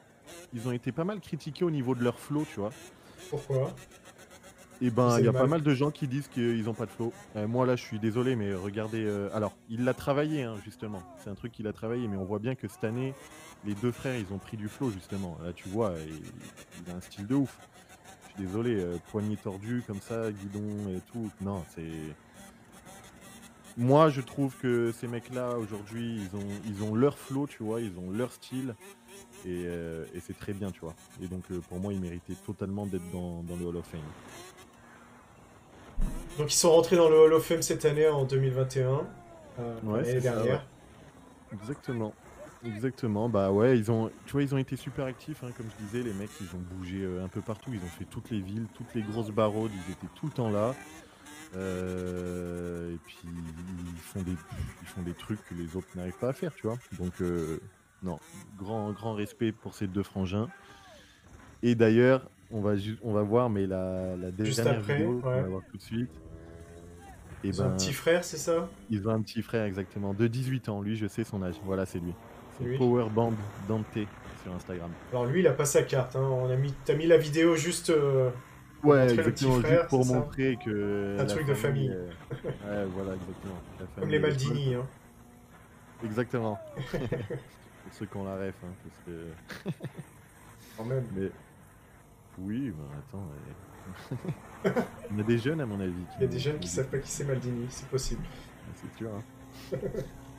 ils 0.53 0.67
ont 0.67 0.71
été 0.71 0.91
pas 0.91 1.03
mal 1.03 1.19
critiqués 1.19 1.65
au 1.65 1.71
niveau 1.71 1.93
de 1.95 2.03
leur 2.03 2.17
flow, 2.19 2.45
tu 2.53 2.59
vois. 2.59 2.71
Pourquoi? 3.29 3.73
Et 4.81 4.89
ben, 4.89 5.11
C'est 5.11 5.21
il 5.21 5.25
y 5.25 5.27
a 5.27 5.31
mal. 5.31 5.41
pas 5.43 5.47
mal 5.47 5.61
de 5.61 5.73
gens 5.75 5.91
qui 5.91 6.07
disent 6.07 6.27
qu'ils 6.27 6.63
n'ont 6.63 6.73
pas 6.73 6.87
de 6.87 6.91
flow. 6.91 7.13
Euh, 7.35 7.47
moi, 7.47 7.65
là, 7.67 7.75
je 7.75 7.83
suis 7.83 7.99
désolé, 7.99 8.35
mais 8.35 8.53
regardez. 8.53 9.03
euh, 9.05 9.29
alors, 9.33 9.55
il 9.69 9.83
l'a 9.83 9.93
travaillé, 9.93 10.41
hein, 10.43 10.55
justement. 10.65 11.03
C'est 11.19 11.29
un 11.29 11.35
truc 11.35 11.51
qu'il 11.51 11.67
a 11.67 11.73
travaillé, 11.73 12.07
mais 12.07 12.17
on 12.17 12.25
voit 12.25 12.39
bien 12.39 12.55
que 12.55 12.67
cette 12.67 12.83
année, 12.83 13.13
les 13.63 13.75
deux 13.75 13.91
frères, 13.91 14.17
ils 14.17 14.33
ont 14.33 14.39
pris 14.39 14.57
du 14.57 14.67
flow, 14.67 14.89
justement. 14.89 15.37
Là, 15.43 15.53
tu 15.53 15.69
vois, 15.69 15.93
il, 16.07 16.15
il 16.85 16.91
a 16.91 16.95
un 16.95 17.01
style 17.01 17.27
de 17.27 17.35
ouf. 17.35 17.59
Je 18.23 18.33
suis 18.33 18.43
désolé, 18.47 18.75
euh, 18.79 18.97
poignée 19.11 19.37
tordue 19.37 19.83
comme 19.85 20.01
ça, 20.01 20.31
guidon 20.31 20.89
et 20.89 21.01
tout. 21.11 21.29
Non, 21.41 21.63
c'est. 21.75 22.15
Moi, 23.77 24.09
je 24.09 24.21
trouve 24.21 24.55
que 24.57 24.91
ces 24.91 25.07
mecs-là, 25.07 25.57
aujourd'hui, 25.57 26.21
ils 26.25 26.35
ont, 26.35 26.47
ils 26.65 26.83
ont 26.83 26.95
leur 26.95 27.17
flow, 27.19 27.45
tu 27.47 27.63
vois, 27.63 27.81
ils 27.81 27.97
ont 27.99 28.09
leur 28.11 28.31
style. 28.33 28.75
Et, 29.45 29.63
et 29.63 30.19
c'est 30.19 30.37
très 30.37 30.53
bien, 30.53 30.71
tu 30.71 30.81
vois. 30.81 30.93
Et 31.21 31.27
donc, 31.27 31.43
pour 31.69 31.79
moi, 31.79 31.93
ils 31.93 31.99
méritaient 31.99 32.35
totalement 32.35 32.85
d'être 32.85 33.09
dans, 33.11 33.43
dans 33.43 33.55
le 33.55 33.65
Hall 33.65 33.77
of 33.77 33.85
Fame. 33.85 34.01
Donc 36.37 36.51
ils 36.51 36.57
sont 36.57 36.71
rentrés 36.71 36.95
dans 36.95 37.09
le 37.09 37.17
Hall 37.19 37.33
of 37.33 37.45
Fame 37.45 37.61
cette 37.61 37.85
année 37.85 38.07
en 38.07 38.23
2021. 38.25 39.07
euh, 39.59 39.79
Ouais, 39.83 39.97
l'année 40.01 40.11
c'est 40.13 40.21
ça, 40.21 40.33
dernière. 40.35 40.65
Exactement. 41.53 42.13
Exactement. 42.65 43.27
Bah 43.27 43.51
ouais, 43.51 43.77
ils 43.77 43.91
ont, 43.91 44.11
tu 44.25 44.33
vois, 44.33 44.43
ils 44.43 44.53
ont 44.53 44.57
été 44.59 44.75
super 44.75 45.05
actifs, 45.05 45.43
hein, 45.43 45.49
comme 45.57 45.65
je 45.79 45.85
disais, 45.85 46.03
les 46.03 46.13
mecs, 46.13 46.29
ils 46.39 46.55
ont 46.55 46.61
bougé 46.75 47.01
euh, 47.03 47.23
un 47.23 47.27
peu 47.27 47.41
partout, 47.41 47.71
ils 47.73 47.79
ont 47.83 47.89
fait 47.97 48.05
toutes 48.05 48.29
les 48.29 48.39
villes, 48.39 48.67
toutes 48.75 48.93
les 48.93 49.01
grosses 49.01 49.31
baraudes, 49.31 49.71
ils 49.87 49.91
étaient 49.91 50.07
tout 50.15 50.27
le 50.27 50.31
temps 50.31 50.49
là. 50.49 50.75
Euh, 51.55 52.93
et 52.93 52.97
puis 53.05 53.17
ils 53.25 53.99
font 53.99 54.21
des, 54.21 54.31
ils 54.81 54.87
font 54.87 55.01
des 55.01 55.13
trucs 55.13 55.43
que 55.49 55.53
les 55.55 55.75
autres 55.75 55.87
n'arrivent 55.95 56.17
pas 56.19 56.29
à 56.29 56.33
faire, 56.33 56.53
tu 56.53 56.67
vois. 56.67 56.77
Donc 56.99 57.13
euh, 57.21 57.59
non, 58.03 58.19
grand, 58.57 58.91
grand 58.91 59.13
respect 59.15 59.51
pour 59.51 59.73
ces 59.73 59.87
deux 59.87 60.03
frangins. 60.03 60.47
Et 61.63 61.75
d'ailleurs, 61.75 62.29
on 62.53 62.61
va, 62.61 62.73
on 63.03 63.13
va 63.13 63.21
voir, 63.23 63.49
mais 63.49 63.65
la, 63.67 64.15
la 64.15 64.29
Juste 64.43 64.61
dernière 64.61 64.79
après, 64.81 64.95
vidéo 64.97 65.21
ouais. 65.23 65.41
va 65.41 65.47
voir 65.47 65.61
tout 65.69 65.77
de 65.77 65.81
suite. 65.81 66.09
Et 67.43 67.47
Ils 67.47 67.61
ont 67.61 67.65
un 67.65 67.69
ben, 67.69 67.75
petit 67.77 67.93
frère, 67.93 68.23
c'est 68.23 68.37
ça? 68.37 68.69
ils 68.89 69.07
ont 69.07 69.11
un 69.11 69.21
petit 69.21 69.41
frère 69.41 69.63
exactement, 69.65 70.13
de 70.13 70.27
18 70.27 70.69
ans. 70.69 70.81
Lui, 70.81 70.95
je 70.95 71.07
sais 71.07 71.23
son 71.23 71.41
âge. 71.41 71.55
Voilà, 71.65 71.85
c'est 71.85 71.99
lui. 71.99 72.13
C'est. 72.59 72.77
Powerband 72.77 73.33
Dante 73.67 73.85
sur 74.43 74.53
Instagram. 74.53 74.91
Alors 75.11 75.25
lui, 75.25 75.39
il 75.39 75.47
a 75.47 75.53
pas 75.53 75.65
sa 75.65 75.81
carte. 75.83 76.15
Hein. 76.15 76.21
On 76.21 76.49
a 76.49 76.55
mis, 76.55 76.73
t'as 76.85 76.95
mis 76.95 77.07
la 77.07 77.17
vidéo 77.17 77.55
juste. 77.55 77.89
euh, 77.89 78.29
Ouais, 78.83 79.11
exactement, 79.13 79.59
frère, 79.59 79.77
juste 79.81 79.89
pour 79.89 80.03
ça? 80.05 80.13
montrer 80.15 80.57
que. 80.63 81.17
Un 81.19 81.25
truc 81.25 81.45
de 81.47 81.53
famille. 81.53 81.89
euh, 81.91 82.85
ouais, 82.85 82.91
voilà, 82.95 83.13
exactement. 83.15 83.53
La 83.79 83.85
Comme 84.01 84.09
les 84.09 84.19
Maldini. 84.19 84.73
Hein. 84.75 84.85
Exactement. 86.03 86.59
Pour 87.83 87.93
ceux 87.93 88.05
qui 88.05 88.17
ont 88.17 88.23
la 88.23 88.35
ref, 88.37 88.55
hein, 88.63 88.67
parce 88.83 88.99
que 89.05 89.71
Quand 90.77 90.85
même. 90.85 91.03
mais 91.15 91.29
oui, 92.37 92.71
bah, 92.71 92.89
attends, 92.97 93.29
ouais. 93.29 93.55
Il 95.09 95.17
y 95.17 95.19
a 95.19 95.23
des 95.23 95.37
jeunes 95.37 95.61
à 95.61 95.65
mon 95.67 95.79
avis 95.79 96.07
Il 96.17 96.21
y 96.21 96.25
a 96.25 96.27
des 96.27 96.39
jeunes 96.39 96.59
qui 96.59 96.69
savent 96.69 96.89
pas 96.89 96.99
qui 96.99 97.11
c'est 97.11 97.25
Maldini, 97.25 97.69
c'est 97.69 97.89
possible. 97.89 98.25
C'est 98.73 98.91
sûr, 98.95 99.13
hein. 99.13 99.25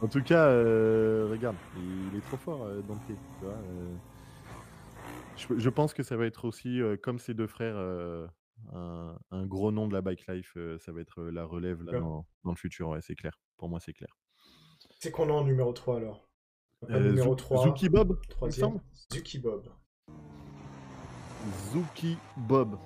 En 0.00 0.08
tout 0.08 0.22
cas, 0.22 0.49
euh, 0.49 1.28
regarde, 1.30 1.58
il 1.75 2.14
est 2.16 2.22
trop 2.22 2.37
fort, 2.37 2.66
heu, 2.66 2.82
Dante, 2.82 3.06
tu 3.06 3.44
vois? 3.44 3.58
Heu, 3.62 4.00
je 5.34 5.46
je 5.58 5.68
pense 5.70 5.94
que 5.94 6.02
ça 6.02 6.16
va 6.16 6.26
être 6.26 6.44
aussi, 6.44 6.80
heu, 6.80 6.96
comme 6.96 7.18
ses 7.18 7.34
2 7.34 7.46
frères, 7.46 7.76
heu, 7.76 8.28
un 8.72 9.18
un 9.30 9.46
gros 9.46 9.72
nom 9.72 9.88
de 9.88 9.94
la 9.94 10.02
bike 10.02 10.26
life, 10.28 10.56
ça 10.78 10.92
va 10.92 11.00
être, 11.00 11.22
la 11.25 11.44
relève 11.44 11.82
là 11.82 11.94
dans 11.94 12.26
dans 12.44 12.50
le 12.50 12.56
futur, 12.56 12.88
ouais, 12.90 13.00
c'est 13.02 13.14
clair. 13.14 13.40
Pour 13.56 13.68
moi, 13.68 13.80
c'est 13.80 13.92
clair. 13.92 14.16
C'est 14.99 15.11
qu'on 15.11 15.28
a 15.28 15.32
en 15.32 15.44
numéro 15.44 15.72
3 15.72 15.96
alors? 15.99 16.28
Numéro 16.88 17.34
Zou 17.34 17.37
3, 17.37 17.58
Zouki 17.58 17.88
Bob, 17.88 18.18
il 18.44 18.49
me 18.49 18.50
3e, 18.50 18.52
semble? 18.52 18.80
Zuki 19.12 19.38
Bob. 19.38 19.68
Zouki 21.72 22.16
Bob. 22.37 22.78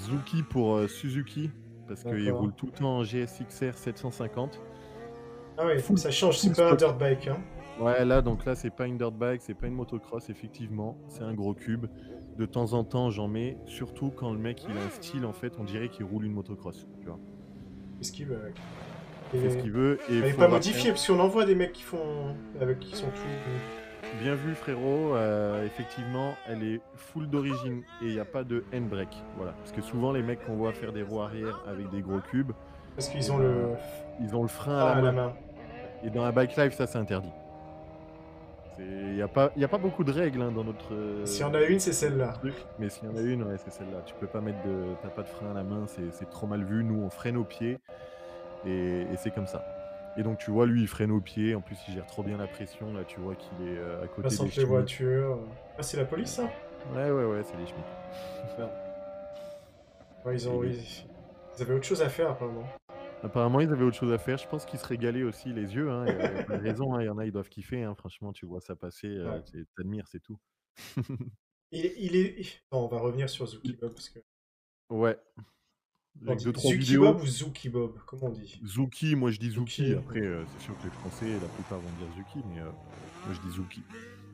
Zouki 0.00 0.42
pour, 0.42 0.76
heu, 0.76 0.88
Suzuki, 0.88 1.50
parce 1.88 2.04
qu'il 2.04 2.30
roule 2.30 2.52
tout 2.54 2.66
le 2.66 2.72
temps 2.72 2.98
en 2.98 3.04
GSX-R 3.04 3.76
750. 3.76 4.60
Ah 5.58 5.66
ouais, 5.66 5.78
Full 5.78 5.98
ça 5.98 6.10
change, 6.10 6.38
c'est 6.38 6.56
pas 6.56 6.72
un 6.72 6.74
dirt 6.74 6.96
bike, 6.96 7.28
hein? 7.28 7.38
Ouais, 7.80 8.04
là, 8.04 8.22
donc 8.22 8.44
là, 8.44 8.54
c'est 8.54 8.70
pas 8.70 8.86
une 8.86 8.96
dirt 8.96 9.12
bike, 9.12 9.42
c'est 9.42 9.54
pas 9.54 9.66
une 9.66 9.74
motocross, 9.74 10.30
effectivement, 10.30 10.96
c'est 11.08 11.22
un 11.22 11.34
gros 11.34 11.54
cube. 11.54 11.86
De 12.36 12.46
temps 12.46 12.72
en 12.72 12.84
temps, 12.84 13.10
j'en 13.10 13.28
mets, 13.28 13.58
surtout 13.66 14.10
quand 14.14 14.32
le 14.32 14.38
mec, 14.38 14.62
il 14.68 14.76
a 14.76 14.80
un 14.82 14.90
style, 14.90 15.26
en 15.26 15.32
fait, 15.32 15.54
on 15.58 15.64
dirait 15.64 15.88
qu'il 15.88 16.04
roule 16.04 16.24
une 16.24 16.32
motocross, 16.32 16.86
tu 17.00 17.06
vois? 17.06 17.18
Qu'est-ce 17.98 18.12
qu'il 18.12 18.26
veut 18.26 18.38
avec? 18.40 18.54
Ce 19.32 19.36
Et 19.36 19.62
qu'il 19.62 19.72
veut 19.72 19.98
et 20.10 20.30
faut 20.30 20.38
pas 20.38 20.48
modifiée, 20.48 20.90
parce 20.90 21.06
qu'on 21.06 21.18
en 21.18 21.28
voit 21.28 21.46
des 21.46 21.54
mecs 21.54 21.72
qui 21.72 21.82
font 21.82 22.36
avec 22.60 22.80
qui 22.80 22.94
sont 22.94 23.06
tout 23.06 23.81
bien 24.16 24.34
vu 24.34 24.54
frérot, 24.54 25.14
heu, 25.16 25.64
effectivement, 25.64 26.38
elle 26.46 26.62
est 26.62 26.80
full 26.94 27.28
d'origine 27.28 27.82
et 28.02 28.06
il 28.06 28.14
y 28.14 28.20
a 28.20 28.24
pas 28.24 28.44
de 28.44 28.64
handbrake, 28.74 29.24
voilà. 29.36 29.52
Parce 29.52 29.72
que 29.72 29.82
souvent 29.82 30.12
les 30.12 30.22
mecs 30.22 30.44
qu'on 30.44 30.56
voit 30.56 30.72
faire 30.72 30.92
des 30.92 31.02
roues 31.02 31.20
arrière 31.22 31.62
avec 31.66 31.88
des 31.90 32.02
gros 32.02 32.20
cubes 32.20 32.52
parce 32.96 33.08
qu'ils 33.08 33.32
ont 33.32 33.38
le 33.38 33.74
ils 34.20 34.34
ont 34.36 34.42
le 34.42 34.48
frein 34.48 34.78
à 34.78 34.90
à 34.90 34.94
la 34.96 35.02
main 35.02 35.12
main. 35.12 35.34
et 36.02 36.10
dans 36.10 36.24
la 36.24 36.32
bike 36.32 36.56
life, 36.56 36.74
ça, 36.74 36.86
c'est 36.86 36.98
interdit. 36.98 37.32
Il 38.78 39.16
y 39.16 39.22
a 39.22 39.28
pas 39.28 39.52
il 39.56 39.62
y 39.62 39.64
a 39.64 39.68
pas 39.68 39.78
beaucoup 39.78 40.02
de 40.04 40.12
règles, 40.12 40.42
hein, 40.42 40.50
dans 40.52 40.64
notre, 40.64 41.26
S'il 41.26 41.42
y 41.42 41.44
en 41.44 41.54
a 41.54 41.62
une, 41.62 41.78
c'est 41.78 41.92
celle-là. 41.92 42.34
mais 42.78 42.88
s'il 42.88 43.04
y 43.08 43.12
en 43.12 43.16
a 43.16 43.20
une, 43.20 43.42
ouais, 43.44 43.56
c'est 43.58 43.70
celle-là. 43.72 44.02
Tu 44.06 44.14
peux 44.14 44.26
pas 44.26 44.40
mettre 44.40 44.62
de 44.62 44.96
tu 45.00 45.06
as 45.06 45.10
pas 45.10 45.22
de 45.22 45.28
frein 45.28 45.50
à 45.50 45.54
la 45.54 45.62
main, 45.62 45.86
c'est 45.86 46.10
c'est 46.12 46.28
trop 46.30 46.46
mal 46.46 46.64
vu. 46.64 46.82
Nous, 46.84 47.00
on 47.02 47.10
freine 47.10 47.36
au 47.36 47.44
pied 47.44 47.78
et 48.64 49.02
et 49.02 49.16
c'est 49.16 49.30
comme 49.30 49.46
ça. 49.46 49.64
Et 50.16 50.22
donc 50.22 50.38
tu 50.38 50.50
vois, 50.50 50.66
lui, 50.66 50.82
il 50.82 50.88
freine 50.88 51.10
au 51.10 51.20
pied. 51.20 51.54
En 51.54 51.60
plus, 51.60 51.76
il 51.88 51.94
gère 51.94 52.06
trop 52.06 52.22
bien 52.22 52.36
la 52.36 52.46
pression. 52.46 52.92
Là, 52.92 53.04
tu 53.04 53.20
vois 53.20 53.34
qu'il 53.34 53.66
est, 53.66 53.76
heu, 53.78 54.00
à 54.02 54.06
côté 54.08 54.22
Passant 54.28 54.44
des 54.44 54.50
les 54.56 54.64
voitures. 54.64 55.38
Ah, 55.78 55.82
c'est 55.82 55.96
la 55.96 56.04
police, 56.04 56.30
ça? 56.30 56.50
Ouais, 56.94 57.10
ouais, 57.10 57.24
ouais, 57.24 57.42
c'est 57.44 57.56
les. 57.56 57.64
Ouais, 60.24 60.34
ils 60.34 60.48
ont 60.48 60.62
ils 60.64 61.62
avaient 61.62 61.74
autre 61.74 61.84
chose 61.84 62.02
à 62.02 62.08
faire, 62.08 62.30
apparemment. 62.30 62.64
apparemment, 63.22 63.60
ils 63.60 63.70
avaient 63.72 63.84
autre 63.84 63.96
chose 63.96 64.12
à 64.12 64.18
faire. 64.18 64.38
Je 64.38 64.46
pense 64.48 64.64
qu'ils 64.64 64.78
se 64.78 64.86
régalaient 64.86 65.22
aussi 65.22 65.52
les 65.52 65.74
yeux, 65.74 65.90
hein. 65.90 66.06
Il 66.08 66.32
y 66.34 66.36
a 66.36 66.42
pas 66.42 66.56
de 66.56 66.62
raison, 66.62 66.94
hein. 66.94 67.02
Il 67.02 67.06
y 67.06 67.08
en 67.08 67.18
a, 67.18 67.26
ils 67.26 67.32
doivent 67.32 67.48
kiffer, 67.48 67.82
hein. 67.82 67.94
Franchement, 67.94 68.32
tu 68.32 68.46
vois 68.46 68.60
ça 68.60 68.76
passer, 68.76 69.08
heu, 69.08 69.24
Ouais. 69.30 69.42
tu 69.50 69.66
tu 69.66 69.80
admires, 69.80 70.08
c'est 70.08 70.20
tout. 70.20 70.38
Il 71.72 71.86
est 71.86 71.94
il 71.98 72.14
est 72.14 72.62
non, 72.70 72.84
on 72.84 72.86
va 72.86 73.00
revenir 73.00 73.28
sur 73.28 73.46
Bob 73.80 73.94
parce 73.94 74.10
que 74.10 74.20
Ouais. 74.90 75.18
Avec 76.26 76.38
dit 76.38 76.46
2-3 76.46 76.60
Zuki 76.60 76.76
vidéos. 76.78 77.02
Bob 77.02 77.22
ou 77.22 77.26
Zuki 77.26 77.68
Bob? 77.68 77.92
Comment 78.06 78.26
on 78.26 78.30
dit? 78.30 78.60
Zouki, 78.64 79.16
moi 79.16 79.30
je 79.30 79.38
dis 79.38 79.50
Zouki. 79.50 79.88
Zouki. 79.88 79.98
Après, 79.98 80.20
heu, 80.20 80.44
c'est 80.48 80.64
sûr 80.64 80.78
que 80.78 80.84
les 80.84 80.90
Français, 80.90 81.26
la 81.26 81.48
plupart 81.48 81.78
vont 81.78 81.88
dire 81.98 82.08
Zuki, 82.16 82.46
mais 82.48 82.60
heu, 82.60 82.64
moi 83.26 83.34
je 83.34 83.48
dis 83.48 83.56
Zouki. 83.56 83.82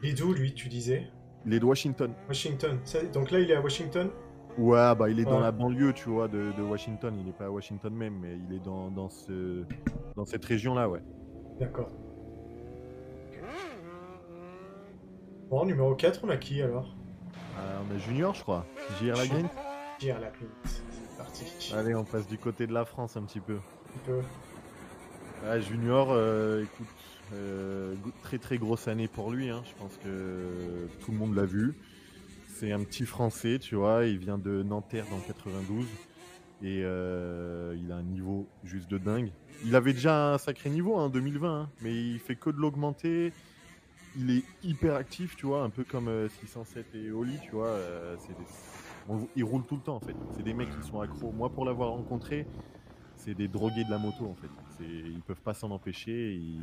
Il 0.02 0.10
est 0.10 0.12
d'où, 0.14 0.32
lui, 0.32 0.52
tu 0.54 0.68
disais? 0.68 1.08
Il 1.46 1.54
est 1.54 1.60
de 1.60 1.64
Washington. 1.64 2.12
Washington. 2.28 2.78
Ça 2.84 3.02
donc 3.04 3.30
là, 3.30 3.40
il 3.40 3.50
est 3.50 3.54
à 3.54 3.60
Washington? 3.60 4.10
Ouais, 4.58 4.94
bah, 4.96 5.08
il 5.08 5.20
est 5.20 5.24
dans 5.24 5.40
la 5.40 5.52
banlieue, 5.52 5.92
tu 5.92 6.08
vois, 6.08 6.28
de 6.28 6.52
de 6.56 6.62
Washington. 6.62 7.14
Il 7.22 7.28
est 7.28 7.32
pas 7.32 7.46
à 7.46 7.50
Washington 7.50 7.94
même, 7.94 8.18
mais 8.20 8.36
il 8.48 8.56
est 8.56 8.64
dans 8.64 8.90
dans 8.90 9.08
ce 9.08 9.64
dans 10.16 10.24
cette 10.24 10.44
région-là, 10.44 10.88
ouais. 10.88 11.00
D'accord. 11.58 11.90
Bon, 15.48 15.64
numéro 15.64 15.94
4, 15.94 16.20
on 16.24 16.28
a 16.28 16.36
qui, 16.36 16.60
alors? 16.60 16.94
Ah, 17.56 17.80
on 17.88 17.94
a 17.94 17.98
Junior, 17.98 18.34
je 18.34 18.42
crois. 18.42 18.66
JR 19.00 19.16
C'est 20.64 21.16
parti. 21.16 21.72
Allez, 21.74 21.94
on 21.94 22.04
passe 22.04 22.26
du 22.28 22.38
côté 22.38 22.66
de 22.66 22.72
la 22.72 22.84
France 22.84 23.16
un 23.16 23.22
petit 23.22 23.40
peu. 23.40 23.54
Un 23.56 23.98
peu. 24.06 24.20
Ah, 25.46 25.58
Junior, 25.60 26.08
euh, 26.10 26.62
écoute, 26.64 26.86
euh, 27.34 27.94
très 28.22 28.38
très 28.38 28.58
grosse 28.58 28.88
année 28.88 29.08
pour 29.08 29.30
lui. 29.30 29.50
hein. 29.50 29.62
Je 29.64 29.74
pense 29.80 29.92
que 30.02 30.88
tout 31.00 31.10
le 31.12 31.16
monde 31.18 31.34
l'a 31.34 31.44
vu. 31.44 31.74
C'est 32.54 32.72
un 32.72 32.80
petit 32.82 33.06
Français, 33.06 33.58
tu 33.60 33.76
vois. 33.76 34.04
Il 34.04 34.18
vient 34.18 34.38
de 34.38 34.62
Nanterre 34.62 35.04
dans 35.10 35.16
le 35.16 35.22
92 35.22 35.84
et 36.62 36.82
euh, 36.82 37.76
il 37.80 37.92
a 37.92 37.96
un 37.96 38.02
niveau 38.02 38.48
juste 38.64 38.90
de 38.90 38.98
dingue. 38.98 39.30
Il 39.64 39.74
avait 39.76 39.92
déjà 39.92 40.34
un 40.34 40.38
sacré 40.38 40.70
niveau 40.70 40.94
en 40.96 41.08
2020, 41.08 41.60
hein, 41.62 41.70
mais 41.82 41.94
il 41.94 42.18
fait 42.18 42.36
que 42.36 42.50
de 42.50 42.58
l'augmenter. 42.58 43.32
Il 44.16 44.30
est 44.30 44.42
hyper 44.64 44.94
actif, 44.96 45.36
tu 45.36 45.46
vois, 45.46 45.62
un 45.62 45.70
peu 45.70 45.84
comme 45.84 46.08
euh, 46.08 46.28
607 46.40 46.86
et 46.94 47.10
Oli, 47.12 47.38
tu 47.44 47.50
vois. 47.52 47.76
c'est 48.20 48.36
des- 48.36 48.44
on- 49.08 49.28
il 49.36 49.44
roule 49.44 49.64
tout 49.64 49.76
le 49.76 49.82
temps 49.82 49.96
en 49.96 50.00
fait. 50.00 50.14
C'est 50.36 50.42
des 50.42 50.54
mecs 50.54 50.70
qui 50.80 50.86
sont 50.86 51.00
accros. 51.00 51.32
Moi, 51.32 51.50
pour 51.50 51.64
l'avoir 51.64 51.90
rencontré, 51.90 52.46
c'est 53.16 53.34
des 53.34 53.48
drogués 53.48 53.84
de 53.84 53.90
la 53.90 53.98
moto 53.98 54.26
en 54.26 54.34
fait. 54.34 54.48
Ils 54.84 55.22
peuvent 55.26 55.40
pas 55.42 55.54
s'en 55.54 55.70
empêcher. 55.72 56.34
Ils... 56.34 56.60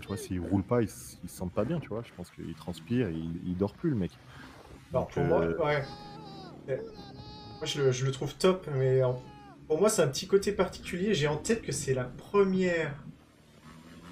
Tu 0.00 0.06
vois, 0.08 0.16
s'ils 0.16 0.40
roulent 0.40 0.62
pas, 0.64 0.80
ils, 0.82 0.88
ils 1.22 1.28
se 1.28 1.36
sentent 1.36 1.52
pas 1.52 1.64
bien, 1.64 1.78
tu 1.80 1.88
vois. 1.88 2.02
Je 2.02 2.12
pense 2.16 2.30
qu'il 2.30 2.54
transpire, 2.54 3.08
et 3.08 3.12
il, 3.14 3.40
il 3.46 3.56
dort 3.56 3.74
plus 3.74 3.90
le 3.90 3.96
mec. 3.96 4.10
Alors, 4.92 5.08
pour 5.08 5.24
moi, 5.24 5.42
euh, 5.42 5.58
ouais. 5.58 5.84
Eh, 6.68 6.76
Moi, 6.76 7.64
je 7.66 7.82
le, 7.82 7.92
je 7.92 8.06
le 8.06 8.12
trouve 8.12 8.34
top, 8.36 8.66
mais 8.74 9.02
en- 9.02 9.20
pour 9.68 9.78
moi, 9.80 9.88
c'est 9.90 10.02
un 10.02 10.08
petit 10.08 10.26
côté 10.26 10.52
particulier. 10.52 11.12
J'ai 11.14 11.26
en 11.28 11.36
tête 11.36 11.60
que 11.62 11.72
c'est 11.72 11.92
la 11.94 12.04
première 12.04 12.94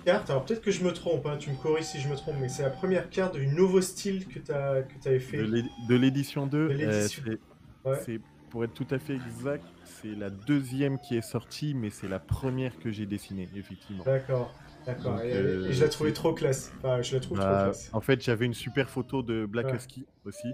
carte. 0.04 0.28
Alors, 0.30 0.44
peut-être 0.44 0.60
que 0.62 0.70
je 0.70 0.84
me 0.84 0.92
trompe, 0.92 1.24
hein, 1.26 1.36
tu 1.38 1.50
me 1.50 1.56
corriges 1.56 1.86
si 1.86 2.00
je 2.00 2.08
me 2.08 2.16
trompe, 2.16 2.36
mais 2.40 2.48
c'est 2.48 2.62
la 2.62 2.70
première 2.70 3.08
carte 3.08 3.34
du 3.36 3.46
nouveau 3.46 3.80
style 3.80 4.26
que 4.26 4.38
tu 4.40 4.52
avais 4.52 5.20
fait. 5.20 5.38
de 5.38 5.42
l'é- 5.44 5.64
de 5.88 5.94
l'édition 5.94 6.46
2, 6.46 6.68
De 6.68 6.74
euh, 6.74 6.76
l'édition. 6.76 7.22
c'est- 7.26 7.40
Ouais. 7.84 7.96
c'est 8.04 8.20
pour 8.50 8.64
être 8.64 8.74
tout 8.74 8.86
à 8.90 8.98
fait 8.98 9.14
exact, 9.14 9.64
c'est 9.84 10.14
la 10.14 10.28
deuxième 10.30 10.98
qui 10.98 11.16
est 11.16 11.22
sortie, 11.22 11.74
mais 11.74 11.88
c'est 11.90 12.08
la 12.08 12.18
première 12.18 12.78
que 12.78 12.90
j'ai 12.90 13.06
dessinée, 13.06 13.48
effectivement. 13.56 14.04
D'accord, 14.04 14.52
d'accord. 14.86 15.20
Et, 15.22 15.32
euh, 15.32 15.68
et 15.68 15.72
je 15.72 15.82
la 15.82 15.88
trouvais 15.88 16.12
trop 16.12 16.34
classe. 16.34 16.70
Enfin, 16.78 17.00
je 17.00 17.14
la 17.14 17.20
trouve 17.20 17.38
trop 17.38 17.46
Bah, 17.48 17.64
classe. 17.64 17.88
en 17.94 18.00
fait, 18.02 18.22
j'avais 18.22 18.44
une 18.44 18.52
super 18.54 18.90
photo 18.90 19.22
de 19.22 19.46
Black 19.46 19.66
Ouais. 19.68 19.76
Husky 19.76 20.04
aussi. 20.26 20.48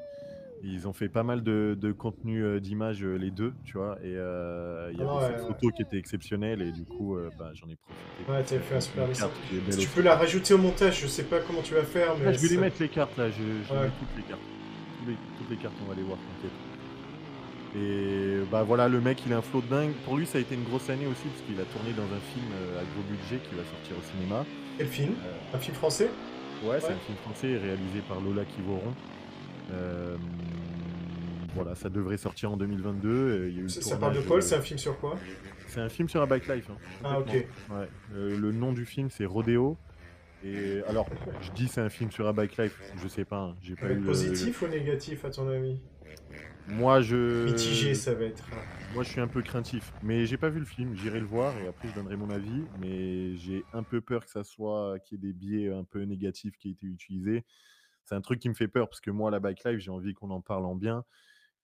Ils 0.63 0.89
ont 0.89 0.93
fait 0.93 1.09
pas 1.09 1.23
mal 1.23 1.43
de, 1.43 1.77
de 1.81 1.93
contenu 1.93 2.43
euh, 2.45 2.59
d'images 2.61 3.05
euh, 3.05 3.17
les 3.17 3.31
deux, 3.31 3.53
tu 3.65 3.79
vois. 3.79 3.97
Et 4.03 4.15
euh, 4.17 4.91
il 4.93 4.99
y 4.99 5.03
Ah 5.03 5.11
avait 5.11 5.15
ouais, 5.27 5.33
cette 5.33 5.41
ouais. 5.43 5.55
photo 5.55 5.71
qui 5.71 5.83
était 5.83 5.99
exceptionnelle 5.99 6.63
et 6.63 6.73
du 6.73 6.85
coup, 6.85 7.17
euh, 7.17 7.31
bah, 7.39 7.51
j'en 7.55 7.69
ai 7.69 7.77
profité. 7.77 8.31
Ouais, 8.33 8.43
t'avais 8.45 8.61
fait 8.63 8.75
un 8.77 8.81
super 8.81 9.07
dessin. 9.09 9.31
tu 9.51 9.61
aussi. 9.69 9.87
peux 9.89 10.03
la 10.03 10.17
rajouter 10.17 10.55
au 10.55 10.59
montage, 10.59 11.01
je 11.01 11.07
sais 11.09 11.23
pas 11.25 11.41
comment 11.41 11.63
tu 11.63 11.75
vas 11.75 11.83
faire, 11.85 12.17
mais. 12.19 12.27
Ah, 12.27 12.33
je 12.33 12.39
vais 12.39 12.49
les 12.49 12.55
ça- 12.57 12.61
mettre 12.61 12.77
les 12.81 12.89
cartes 12.89 13.17
là, 13.17 13.29
je, 13.31 13.35
je 13.37 13.73
Ouais. 13.75 13.83
mets 13.83 13.91
toutes 14.01 14.17
les 14.17 14.23
cartes. 14.23 14.41
Les- 15.07 15.15
toutes 15.39 15.51
les 15.51 15.57
cartes, 15.57 15.75
on 15.85 15.89
va 15.89 15.95
les 15.95 16.03
voir, 16.03 16.19
t'inquiète. 16.19 16.68
Et 17.75 18.39
bah 18.51 18.63
voilà, 18.63 18.89
le 18.89 19.01
mec 19.01 19.19
il 19.27 19.33
a 19.33 19.39
un 19.39 19.43
flow 19.43 19.61
de 19.61 19.69
dingue. 19.69 19.93
Pour 20.05 20.17
lui, 20.17 20.27
ça 20.27 20.39
a 20.39 20.41
été 20.41 20.55
une 20.55 20.65
grosse 20.65 20.89
année 20.91 21.07
aussi 21.07 21.29
parce 21.29 21.43
qu'il 21.43 21.61
a 21.61 21.65
tourné 21.65 21.93
dans 21.93 22.05
un 22.05 22.21
film 22.21 22.45
euh, 22.53 22.81
à 22.81 22.85
gros 22.85 23.03
budget 23.03 23.39
qui 23.49 23.55
va 23.55 23.65
sortir 23.65 23.97
au 23.99 24.03
cinéma. 24.03 24.45
Quel 24.79 24.89
film? 24.89 25.15
Euh, 25.25 25.35
Un 25.55 25.59
film 25.59 25.77
français? 25.77 26.11
Ouais, 26.63 26.81
c'est 26.81 26.93
un 26.93 26.97
film 26.97 27.17
français 27.19 27.57
réalisé 27.57 28.01
par 28.03 28.21
Lola 28.21 28.45
Kivoron. 28.45 28.93
Euh, 29.71 30.17
voilà, 31.55 31.75
ça 31.75 31.89
devrait 31.89 32.17
sortir 32.17 32.53
en 32.53 32.57
2022. 32.57 33.09
euh, 33.09 33.49
il 33.49 33.55
y 33.55 33.59
a 33.59 33.61
eu 33.61 33.63
le 33.65 33.69
Ça 33.69 33.83
ça 33.83 33.97
parle 33.97 34.15
de 34.15 34.33
euh, 34.35 34.41
C'est 34.41 34.55
un 34.57 34.63
film 34.63 34.79
sur 34.79 34.99
quoi? 34.99 35.19
C'est 35.67 35.81
un 35.81 35.89
film 35.89 36.09
sur 36.09 36.21
la 36.21 36.27
bike 36.27 36.49
life. 36.49 36.71
hein, 36.71 36.79
Ah, 37.05 37.19
ok. 37.21 37.35
Ouais. 37.71 37.89
Euh, 38.15 38.37
le 38.37 38.53
nom 38.53 38.73
du 38.73 38.87
film 38.87 39.11
c'est 39.11 39.27
Rodeo. 39.27 39.77
Et 40.43 40.81
alors, 40.89 41.09
je 41.41 41.51
dis 41.51 41.69
c'est 41.69 41.81
un 41.81 41.91
film 41.91 42.11
sur 42.13 42.25
la 42.25 42.33
bike 42.33 42.57
life, 42.57 42.73
je 42.97 43.09
sais 43.09 43.25
pas, 43.25 43.39
hein, 43.39 43.57
j'ai 43.61 43.75
pas 43.77 43.89
eu 43.89 43.97
le- 43.97 44.07
positif 44.07 44.63
ou 44.63 44.69
négatif, 44.69 45.25
à 45.25 45.31
ton 45.31 45.49
avis? 45.49 45.81
Moi 46.69 47.01
je 47.01 47.47
Mitigé, 47.47 47.95
ça 47.95 48.15
va 48.15 48.25
être. 48.25 48.45
Moi, 48.95 49.03
je 49.05 49.11
suis 49.11 49.21
un 49.21 49.29
peu 49.29 49.43
craintif, 49.43 49.93
mais 50.03 50.25
j'ai 50.25 50.39
pas 50.39 50.49
vu 50.49 50.61
le 50.61 50.65
film. 50.65 50.95
J'irai 50.95 51.21
le 51.21 51.27
voir 51.27 51.57
et 51.59 51.69
après 51.69 51.89
je 51.89 51.95
donnerai 51.95 52.17
mon 52.17 52.31
avis. 52.31 52.65
Mais 52.81 53.37
j'ai 53.37 53.65
un 53.73 53.83
peu 53.83 54.01
peur 54.01 54.25
que 54.25 54.31
ça 54.31 54.45
soit 54.45 54.99
qu'il 55.01 55.19
y 55.19 55.29
ait 55.29 55.33
des 55.33 55.33
biais 55.33 55.73
un 55.73 55.85
peu 55.85 56.03
négatifs 56.03 56.57
qui 56.57 56.69
aient 56.69 56.73
été 56.73 56.87
utilisés. 56.87 57.45
C'est 58.05 58.15
un 58.15 58.21
truc 58.23 58.41
qui 58.41 58.49
me 58.49 58.55
fait 58.55 58.69
peur 58.69 58.89
parce 58.89 59.01
que 59.01 59.11
moi, 59.11 59.31
la 59.31 59.41
bike 59.41 59.65
life, 59.65 59.79
j'ai 59.79 59.91
envie 59.91 60.15
qu'on 60.15 60.31
en 60.31 60.41
parle 60.41 60.65
en 60.65 60.75
bien 60.75 61.05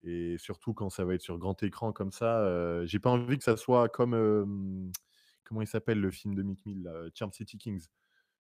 et 0.02 0.36
surtout 0.38 0.74
quand 0.74 0.90
ça 0.90 1.04
va 1.04 1.14
être 1.14 1.22
sur 1.22 1.38
grand 1.38 1.60
écran 1.62 1.92
comme 1.92 2.12
ça. 2.12 2.40
euh, 2.40 2.84
j'ai 2.86 2.98
pas 2.98 3.10
envie 3.10 3.38
que 3.38 3.44
ça 3.44 3.56
soit 3.56 3.88
comme 3.88 4.14
euh, 4.14 4.44
comment 5.44 5.62
il 5.62 5.66
s'appelle 5.66 5.98
le 6.00 6.10
film 6.10 6.34
de 6.34 6.42
Mick 6.42 6.64
Mill, 6.66 6.82
là, 6.82 6.92
Charm 7.14 7.32
City 7.32 7.56
Kings. 7.56 7.86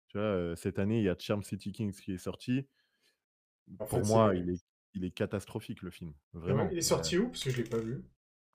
Tu 0.09 0.17
vois, 0.17 0.27
euh, 0.27 0.55
cette 0.55 0.77
année, 0.77 0.99
il 0.99 1.05
y 1.05 1.09
a 1.09 1.15
Charm 1.17 1.41
City 1.41 1.71
Kings 1.71 1.93
qui 1.93 2.11
est 2.13 2.17
sorti. 2.17 2.67
En 3.79 3.85
Pour 3.85 3.89
fait, 3.89 4.07
moi, 4.07 4.35
il 4.35 4.49
est, 4.49 4.61
il 4.95 5.03
est 5.05 5.11
catastrophique 5.11 5.81
le 5.81 5.91
film, 5.91 6.13
Ouais, 6.33 6.41
vraiment. 6.41 6.69
il 6.71 6.77
est 6.77 6.81
sorti 6.81 7.17
où? 7.17 7.29
Parce 7.29 7.43
que 7.43 7.49
je 7.51 7.57
l'ai 7.61 7.69
pas 7.69 7.77
vu. 7.79 8.03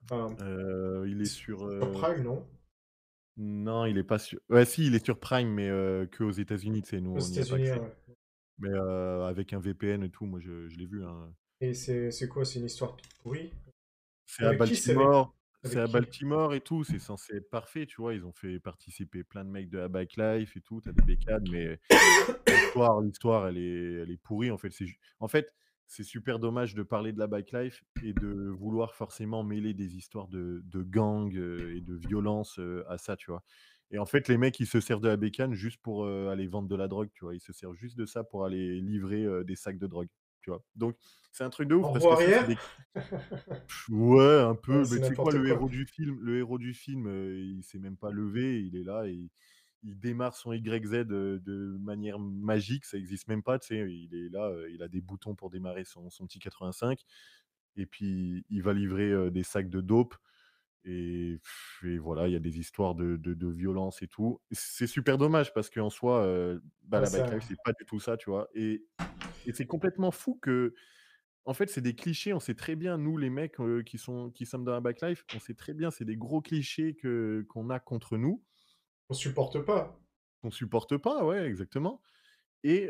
Enfin, 0.03 0.35
Euh, 0.39 1.05
il 1.09 1.21
est 1.21 1.25
sur 1.25 1.65
euh, 1.65 1.79
Prime, 1.91 2.23
non? 2.23 2.47
Non, 3.37 3.85
il 3.85 3.97
est 3.97 4.03
pas 4.03 4.19
sur 4.19 4.39
ouais, 4.49 4.65
si, 4.65 4.85
il 4.87 4.95
est 4.95 5.03
sur 5.05 5.19
Prime, 5.19 5.49
mais 5.49 5.69
heu, 5.69 6.09
qu'aux 6.11 6.31
États-Unis, 6.31 6.81
tu 6.83 6.89
sais, 6.89 7.01
nous, 7.01 7.15
Aux 7.15 7.19
n'y 7.19 7.39
a 7.39 7.45
pas 7.45 7.57
États-Unis, 7.57 7.71
ouais. 7.71 7.95
Mais 8.59 8.69
heu, 8.69 9.23
avec 9.23 9.53
un 9.53 9.59
VPN 9.59 10.03
et 10.03 10.09
tout, 10.09 10.25
moi, 10.25 10.39
je 10.41 10.67
je 10.69 10.77
l'ai 10.77 10.85
vu, 10.85 11.05
hein. 11.05 11.33
Et 11.61 11.73
c'est 11.73 12.11
c'est 12.11 12.27
quoi? 12.27 12.43
C'est 12.45 12.59
une 12.59 12.65
histoire 12.65 12.95
toute 12.97 13.13
pourrie? 13.23 13.51
C'est 14.25 14.43
à? 14.45 14.51
C'est 14.53 14.57
Baltimore 14.59 15.35
c'est 15.63 15.79
à? 15.79 15.87
Baltimore 15.87 16.53
et 16.53 16.61
tout, 16.61 16.83
c'est 16.85 16.99
censé 16.99 17.35
être 17.37 17.49
parfait, 17.49 17.85
tu 17.85 17.97
vois? 18.01 18.13
Ils 18.13 18.25
ont 18.25 18.31
fait 18.31 18.59
participer 18.59 19.23
plein 19.23 19.43
de 19.43 19.49
mecs 19.49 19.69
de 19.69 19.77
la 19.77 19.87
Bike 19.89 20.15
Life 20.17 20.55
et 20.55 20.61
tout, 20.61 20.79
tu 20.81 20.89
as 20.89 20.93
des 20.93 21.01
bécanes, 21.01 21.47
mais 21.51 21.79
l'histoire 22.47 23.01
l'histoire, 23.01 23.47
elle 23.47 23.57
est 23.57 23.93
elle 24.03 24.11
est 24.11 24.17
pourrie, 24.17 24.51
en 24.51 24.57
fait. 24.57 24.71
C'est 24.71 24.85
en 25.19 25.27
fait, 25.27 25.53
c'est 25.89 26.03
super 26.03 26.37
dommage 26.39 26.75
de 26.75 26.83
parler 26.83 27.11
de 27.11 27.19
la 27.19 27.25
Bike 27.27 27.51
Life 27.51 27.83
et 28.03 28.13
de 28.13 28.47
vouloir 28.47 28.93
forcément 28.93 29.43
mêler 29.43 29.73
des 29.73 29.97
histoires 29.97 30.27
de 30.27 30.61
de 30.65 30.83
gangs, 30.83 31.35
et 31.35 31.81
de 31.81 31.95
violence, 31.95 32.59
à 32.87 32.97
ça, 32.97 33.17
tu 33.17 33.31
vois? 33.31 33.43
Et 33.91 33.97
en 33.97 34.05
fait, 34.05 34.27
les 34.27 34.37
mecs, 34.37 34.59
ils 34.59 34.67
se 34.67 34.79
servent 34.79 35.01
de 35.01 35.07
la 35.07 35.17
bécane 35.17 35.55
juste 35.55 35.81
pour, 35.81 36.07
aller 36.07 36.47
vendre 36.47 36.67
de 36.69 36.75
la 36.75 36.87
drogue, 36.87 37.09
tu 37.15 37.25
vois? 37.25 37.33
Ils 37.33 37.41
se 37.41 37.53
servent 37.53 37.75
juste 37.75 37.97
de 37.97 38.05
ça 38.05 38.23
pour 38.23 38.45
aller 38.45 38.79
livrer, 38.79 39.25
des 39.43 39.55
sacs 39.55 39.79
de 39.79 39.87
drogue, 39.87 40.09
tu 40.41 40.51
vois? 40.51 40.63
Donc 40.75 40.95
c'est 41.31 41.43
un 41.43 41.49
truc 41.49 41.67
de 41.67 41.75
ouf 41.75 41.85
En 41.85 41.93
parce 41.93 42.05
roue 42.05 42.15
que 42.15 42.15
ça, 42.15 42.21
c'est 42.21 42.33
arrière? 42.35 42.47
des 42.47 42.55
Pff, 43.67 43.89
ouais, 43.89 44.41
un 44.41 44.55
peu, 44.55 44.83
mais 44.91 44.99
tu 44.99 45.05
sais 45.05 45.15
quoi? 45.15 45.31
Le 45.31 45.47
héros 45.47 45.69
du 45.69 45.85
film 45.87 46.19
le 46.21 46.37
héros 46.37 46.59
du 46.59 46.75
film, 46.75 47.09
il 47.35 47.63
s'est 47.63 47.79
même 47.79 47.97
pas 47.97 48.11
levé, 48.11 48.61
il 48.61 48.75
est 48.75 48.83
là 48.83 49.07
et 49.07 49.31
il 49.83 49.99
démarre 49.99 50.35
son 50.35 50.53
YZ, 50.53 51.05
de 51.05 51.77
manière 51.79 52.19
magique, 52.19 52.85
ça 52.85 52.97
existe 52.97 53.27
même 53.27 53.43
pas, 53.43 53.59
tu 53.59 53.67
sais? 53.67 53.91
Il 53.91 54.13
est 54.15 54.29
là, 54.29 54.53
il 54.71 54.83
a 54.83 54.87
des 54.87 55.01
boutons 55.01 55.35
pour 55.35 55.49
démarrer 55.49 55.85
son 55.85 56.09
son 56.09 56.25
petit 56.27 56.39
85 56.39 57.01
et 57.77 57.85
puis 57.85 58.45
il 58.49 58.63
va 58.63 58.73
livrer, 58.73 59.31
des 59.31 59.43
sacs 59.43 59.69
de 59.69 59.81
dope 59.81 60.15
et 60.85 61.39
voilà, 61.99 62.27
il 62.27 62.33
y 62.33 62.35
a 62.35 62.39
des 62.39 62.59
histoires 62.59 62.95
de 62.95 63.17
de 63.17 63.33
de 63.33 63.47
violence 63.49 64.01
et 64.01 64.07
tout. 64.07 64.41
C'est 64.51 64.87
super 64.87 65.17
dommage 65.17 65.53
parce 65.53 65.69
qu'en 65.69 65.89
soi, 65.89 66.25
bah, 66.83 66.99
Ouais, 66.99 67.01
la 67.01 67.09
bike 67.09 67.31
life, 67.31 67.43
c'est 67.47 67.61
pas 67.63 67.73
du 67.73 67.85
tout 67.85 67.99
ça, 67.99 68.17
tu 68.17 68.29
vois? 68.29 68.47
Et 68.55 68.85
et 69.45 69.53
c'est 69.53 69.67
complètement 69.67 70.11
fou 70.11 70.35
que 70.41 70.73
en 71.45 71.53
fait, 71.53 71.69
c'est 71.69 71.81
des 71.81 71.95
clichés, 71.95 72.33
on 72.33 72.39
sait 72.39 72.55
très 72.55 72.75
bien, 72.75 72.97
nous 72.97 73.17
les 73.17 73.29
mecs, 73.29 73.57
qui 73.85 73.97
sont 73.97 74.31
qui 74.31 74.45
sommes 74.45 74.65
dans 74.65 74.73
la 74.73 74.81
back 74.81 75.01
life, 75.01 75.25
on 75.33 75.39
sait 75.39 75.55
très 75.55 75.73
bien, 75.73 75.91
c'est 75.91 76.05
des 76.05 76.17
gros 76.17 76.41
clichés 76.41 76.95
que 76.95 77.45
qu'on 77.49 77.69
a 77.69 77.79
contre 77.79 78.17
nous, 78.17 78.43
on 79.09 79.13
supporte 79.13 79.59
pas. 79.59 79.99
qu'on 80.41 80.51
supporte 80.51 80.97
pas, 80.97 81.23
ouais, 81.25 81.45
exactement 81.45 82.01
et 82.63 82.89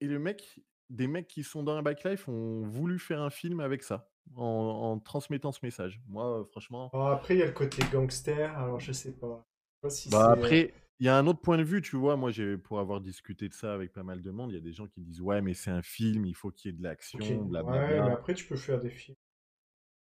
et 0.00 0.06
le 0.06 0.18
mec 0.18 0.60
des 0.90 1.06
mecs 1.06 1.28
qui 1.28 1.42
sont 1.44 1.62
dans 1.62 1.74
la 1.74 1.82
back 1.82 2.04
life 2.04 2.28
ont 2.28 2.62
voulu 2.62 2.98
faire 2.98 3.22
un 3.22 3.30
film 3.30 3.60
avec 3.60 3.82
ça, 3.82 4.12
en 4.34 4.44
en 4.44 4.98
transmettant 5.00 5.52
ce 5.52 5.60
message. 5.62 6.02
Moi, 6.06 6.46
franchement 6.50 6.94
après, 6.94 7.34
il 7.36 7.38
y 7.40 7.42
a 7.42 7.46
le 7.46 7.52
côté 7.52 7.82
gangster, 7.92 8.56
alors 8.58 8.80
je 8.80 8.92
sais 8.92 9.16
pas. 9.18 9.46
Je 9.74 9.76
sais 9.76 9.80
pas 9.80 9.90
si 9.90 10.10
bah, 10.10 10.30
après, 10.30 10.74
il 10.98 11.06
y 11.06 11.08
a 11.08 11.16
un 11.16 11.26
autre 11.26 11.40
point 11.40 11.58
de 11.58 11.62
vue, 11.62 11.80
tu 11.82 11.96
vois? 11.96 12.16
Moi, 12.16 12.30
j'ai 12.30 12.56
pour 12.58 12.78
avoir 12.80 13.00
discuté 13.00 13.48
de 13.48 13.54
ça 13.54 13.74
avec 13.74 13.92
pas 13.92 14.02
mal 14.02 14.22
de 14.22 14.30
monde, 14.30 14.50
il 14.50 14.54
y 14.54 14.58
a 14.58 14.60
des 14.60 14.72
gens 14.72 14.86
qui 14.88 15.00
disent: 15.00 15.20
«Ouais, 15.20 15.40
mais 15.42 15.54
c'est 15.54 15.70
un 15.70 15.82
film, 15.82 16.24
il 16.26 16.34
faut 16.34 16.50
qu'il 16.50 16.70
y 16.70 16.74
ait 16.74 16.78
de 16.78 16.82
l'action, 16.82 17.44
ouais, 17.62 18.02
mais 18.02 18.10
blablabla». 18.10 18.12
après 18.12 18.34
tu 18.34 18.46
peux 18.46 18.56
faire 18.56 18.78
des 18.78 18.90
films. 18.90 19.16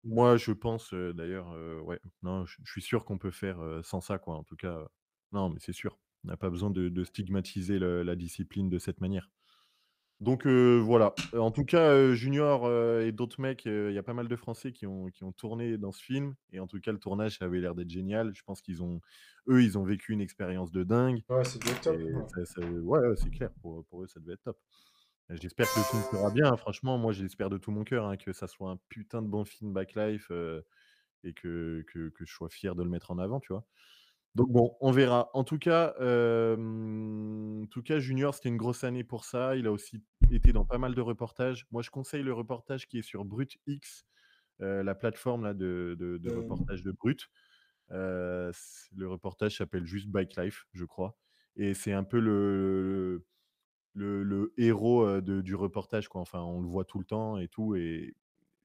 Moi, 0.04 0.36
je 0.36 0.52
pense, 0.52 0.92
d'ailleurs, 0.94 1.48
ouais, 1.84 2.00
non, 2.22 2.44
je 2.46 2.56
je 2.62 2.70
suis 2.70 2.82
sûr 2.82 3.04
qu'on 3.04 3.18
peut 3.18 3.30
faire, 3.30 3.58
sans 3.82 4.00
ça, 4.00 4.18
quoi, 4.18 4.36
en 4.36 4.44
tout 4.44 4.56
cas, 4.56 4.86
non, 5.32 5.48
mais 5.50 5.58
c'est 5.60 5.72
sûr. 5.72 5.98
On 6.24 6.28
n'a 6.28 6.36
pas 6.36 6.50
besoin 6.50 6.70
de 6.70 6.88
de 6.88 7.04
stigmatiser 7.04 7.78
le 7.78 8.02
la 8.02 8.16
discipline 8.16 8.68
de 8.70 8.78
cette 8.78 9.00
manière. 9.00 9.30
Donc 10.20 10.46
voilà. 10.46 11.14
En 11.36 11.50
tout 11.50 11.64
cas, 11.64 12.12
Junior, 12.14 12.70
et 13.00 13.12
d'autres 13.12 13.40
mecs, 13.40 13.64
il 13.64 13.92
y 13.92 13.98
a 13.98 14.02
pas 14.02 14.14
mal 14.14 14.28
de 14.28 14.36
Français 14.36 14.72
qui 14.72 14.86
ont 14.86 15.08
qui 15.08 15.24
ont 15.24 15.32
tourné 15.32 15.76
dans 15.76 15.92
ce 15.92 16.02
film 16.02 16.34
et 16.52 16.60
en 16.60 16.66
tout 16.66 16.80
cas, 16.80 16.92
le 16.92 16.98
tournage, 16.98 17.38
ça 17.38 17.46
avait 17.46 17.60
l'air 17.60 17.74
d'être 17.74 17.90
génial. 17.90 18.32
Je 18.34 18.42
pense 18.44 18.62
qu'ils 18.62 18.82
ont 18.82 19.00
eux, 19.48 19.62
ils 19.62 19.76
ont 19.76 19.84
vécu 19.84 20.12
une 20.12 20.20
expérience 20.20 20.70
de 20.70 20.84
dingue 20.84 21.22
Ouais, 21.28 21.44
c'est 21.44 21.58
du 21.62 21.72
top, 21.80 21.96
et 21.96 22.12
ouais. 22.12 22.22
ça 22.28 22.44
ça 22.46 22.60
ouais, 22.62 22.80
ouais, 23.00 23.16
c'est 23.16 23.30
clair, 23.30 23.50
pour, 23.60 23.84
pour 23.86 24.04
eux, 24.04 24.06
ça 24.06 24.20
devait 24.20 24.34
être 24.34 24.42
top. 24.44 24.58
J'espère 25.30 25.72
que 25.72 25.78
le 25.80 25.84
film 25.84 26.02
sera 26.02 26.30
bien, 26.30 26.52
hein, 26.52 26.56
franchement, 26.56 26.98
moi, 26.98 27.12
j'espère 27.12 27.48
de 27.50 27.56
tout 27.58 27.70
mon 27.70 27.84
cœur, 27.84 28.04
hein, 28.06 28.16
que 28.16 28.32
ça 28.32 28.46
soit 28.46 28.70
un 28.70 28.76
putain 28.88 29.22
de 29.22 29.28
bon 29.28 29.44
film 29.44 29.72
Backlife, 29.72 30.30
heu 30.30 30.64
et 31.24 31.34
que 31.34 31.84
que 31.88 32.10
que 32.10 32.24
je 32.26 32.32
sois 32.34 32.50
fier 32.50 32.74
de 32.76 32.82
le 32.84 32.90
mettre 32.90 33.10
en 33.12 33.18
avant, 33.18 33.40
tu 33.40 33.52
vois? 33.52 33.66
Donc 34.36 34.50
bon, 34.52 34.76
on 34.80 34.92
verra. 34.92 35.30
En 35.34 35.44
tout 35.44 35.58
cas, 35.58 35.94
en 36.00 37.66
tout 37.70 37.82
cas, 37.82 37.98
Junior, 38.00 38.34
c'était 38.34 38.48
une 38.50 38.56
grosse 38.58 38.84
année 38.84 39.04
pour 39.04 39.24
ça. 39.26 39.56
Il 39.56 39.66
a 39.68 39.72
aussi 39.72 40.04
été 40.30 40.52
dans 40.52 40.64
pas 40.66 40.78
mal 40.78 40.94
de 40.94 41.00
reportages. 41.02 41.66
Moi, 41.72 41.82
je 41.82 41.90
conseille 41.90 42.22
le 42.24 42.32
reportage 42.34 42.88
qui 42.88 42.98
est 42.98 43.02
sur 43.02 43.24
BrutX, 43.24 44.04
heu, 44.62 44.82
la 44.82 44.94
plateforme 44.96 45.44
là 45.44 45.54
de 45.54 45.96
de 45.98 46.18
de 46.18 46.28
Mmh. 46.28 46.30
reportage 46.30 46.82
de 46.84 46.92
Brut. 46.92 47.28
C 47.90 48.88
le 48.96 49.08
reportage 49.08 49.56
s'appelle 49.58 49.86
juste 49.86 50.08
Bike 50.08 50.36
Life, 50.36 50.66
je 50.72 50.84
crois 50.84 51.16
et 51.56 51.74
c'est 51.74 51.92
un 51.92 52.02
peu 52.04 52.18
le 52.20 53.26
le 53.94 54.52
héros, 54.58 55.20
du 55.20 55.54
reportage, 55.54 56.08
quoi. 56.08 56.20
Enfin, 56.20 56.40
on 56.42 56.60
le 56.60 56.68
voit 56.68 56.84
tout 56.84 56.98
le 56.98 57.04
temps 57.04 57.38
et 57.38 57.48
tout 57.48 57.76
et 57.76 58.14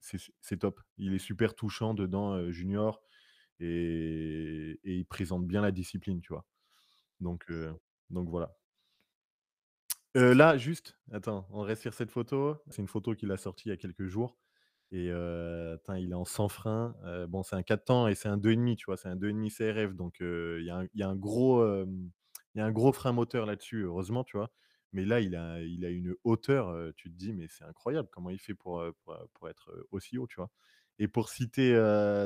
c'est 0.02 0.58
top. 0.60 0.82
Il 0.98 1.14
est 1.14 1.20
super 1.20 1.56
touchant 1.56 1.94
dedans, 1.94 2.52
Junior 2.52 3.02
et 3.62 4.80
il 4.86 5.06
présente 5.06 5.48
bien 5.48 5.62
la 5.62 5.72
discipline, 5.72 6.22
tu 6.22 6.34
vois? 6.34 6.46
Donc 7.22 7.48
donc 8.12 8.30
voilà. 8.30 8.56
Là, 10.16 10.58
juste, 10.58 10.98
attends, 11.12 11.48
on 11.52 11.62
reste 11.62 11.84
sur 11.84 11.94
cette 11.94 12.12
photo. 12.12 12.58
C'est 12.70 12.82
une 12.82 12.88
photo 12.88 13.14
qu'il 13.16 13.32
a 13.32 13.38
sortie 13.38 13.68
il 13.70 13.72
y 13.72 13.74
a 13.74 13.78
quelques 13.78 14.06
jours 14.08 14.38
et 14.92 15.10
heu, 15.10 15.74
attends, 15.74 15.94
il 15.96 16.12
est 16.12 16.16
en 16.16 16.26
sans 16.26 16.50
frein. 16.50 16.96
Bon, 17.30 17.44
c'est 17.44 17.56
un 17.56 17.64
4 17.64 17.86
temps 17.86 18.08
et 18.08 18.16
c'est 18.16 18.28
un 18.30 18.38
2,5, 18.38 18.76
tu 18.76 18.86
vois? 18.88 18.98
C'est 18.98 19.10
un 19.10 19.16
2,5 19.16 19.50
CRF 19.52 19.94
donc 19.96 20.18
il 20.22 20.64
y 20.66 20.70
a 20.72 20.84
il 20.94 21.00
y 21.00 21.04
a 21.04 21.10
un 21.10 21.16
gros 21.16 22.92
frein 22.92 23.12
moteur 23.14 23.46
là-dessus, 23.46 23.84
heureusement, 23.84 24.24
tu 24.24 24.38
vois? 24.38 24.52
Mais 24.94 25.06
là, 25.06 25.20
il 25.20 25.36
a 25.36 25.62
il 25.62 25.86
a 25.86 25.90
une 25.90 26.16
hauteur, 26.24 26.94
tu 26.96 27.10
te 27.12 27.16
dis: 27.16 27.34
«Mais 27.34 27.48
c'est 27.48 27.64
incroyable, 27.64 28.10
comment 28.12 28.30
il 28.30 28.40
fait 28.40 28.56
pour, 28.56 28.84
être, 28.84 29.86
aussi 29.92 30.18
haut?» 30.18 30.28
tu 30.28 30.38
vois? 30.38 30.50
Et 30.98 31.08
pour 31.08 31.30
citer, 31.30 31.74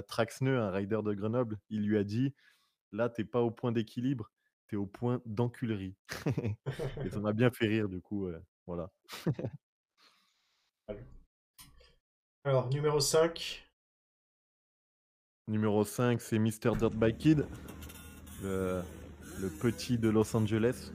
Traxneu, 0.08 0.60
un 0.60 0.72
rider 0.72 1.00
de 1.04 1.14
Grenoble, 1.14 1.60
il 1.70 1.86
lui 1.86 1.98
a 1.98 2.04
dit: 2.04 2.34
Là, 2.92 3.10
tu 3.10 3.22
es 3.22 3.26
pas 3.26 3.42
au 3.42 3.52
point 3.52 3.72
d'équilibre, 3.72 4.32
tu 4.68 4.76
es 4.76 4.78
au 4.78 4.86
point 4.86 5.22
d'enculerie 5.26 5.96
et 7.06 7.10
ça 7.10 7.20
m'a 7.20 7.34
bien 7.34 7.52
fait 7.52 7.68
rire 7.68 7.90
du 7.90 8.02
coup, 8.02 8.30
voilà. 8.66 8.92
Alors 12.46 12.70
numéro 12.70 13.00
5. 13.00 13.70
Numéro 15.48 15.84
5, 15.84 16.22
c'est 16.22 16.40
Mister 16.40 16.72
Dirtbike 16.78 17.18
Kid, 17.18 17.46
le 18.42 18.82
le 19.40 19.50
petit 19.50 19.98
de 19.98 20.10
Los 20.10 20.36
Angeles. 20.36 20.92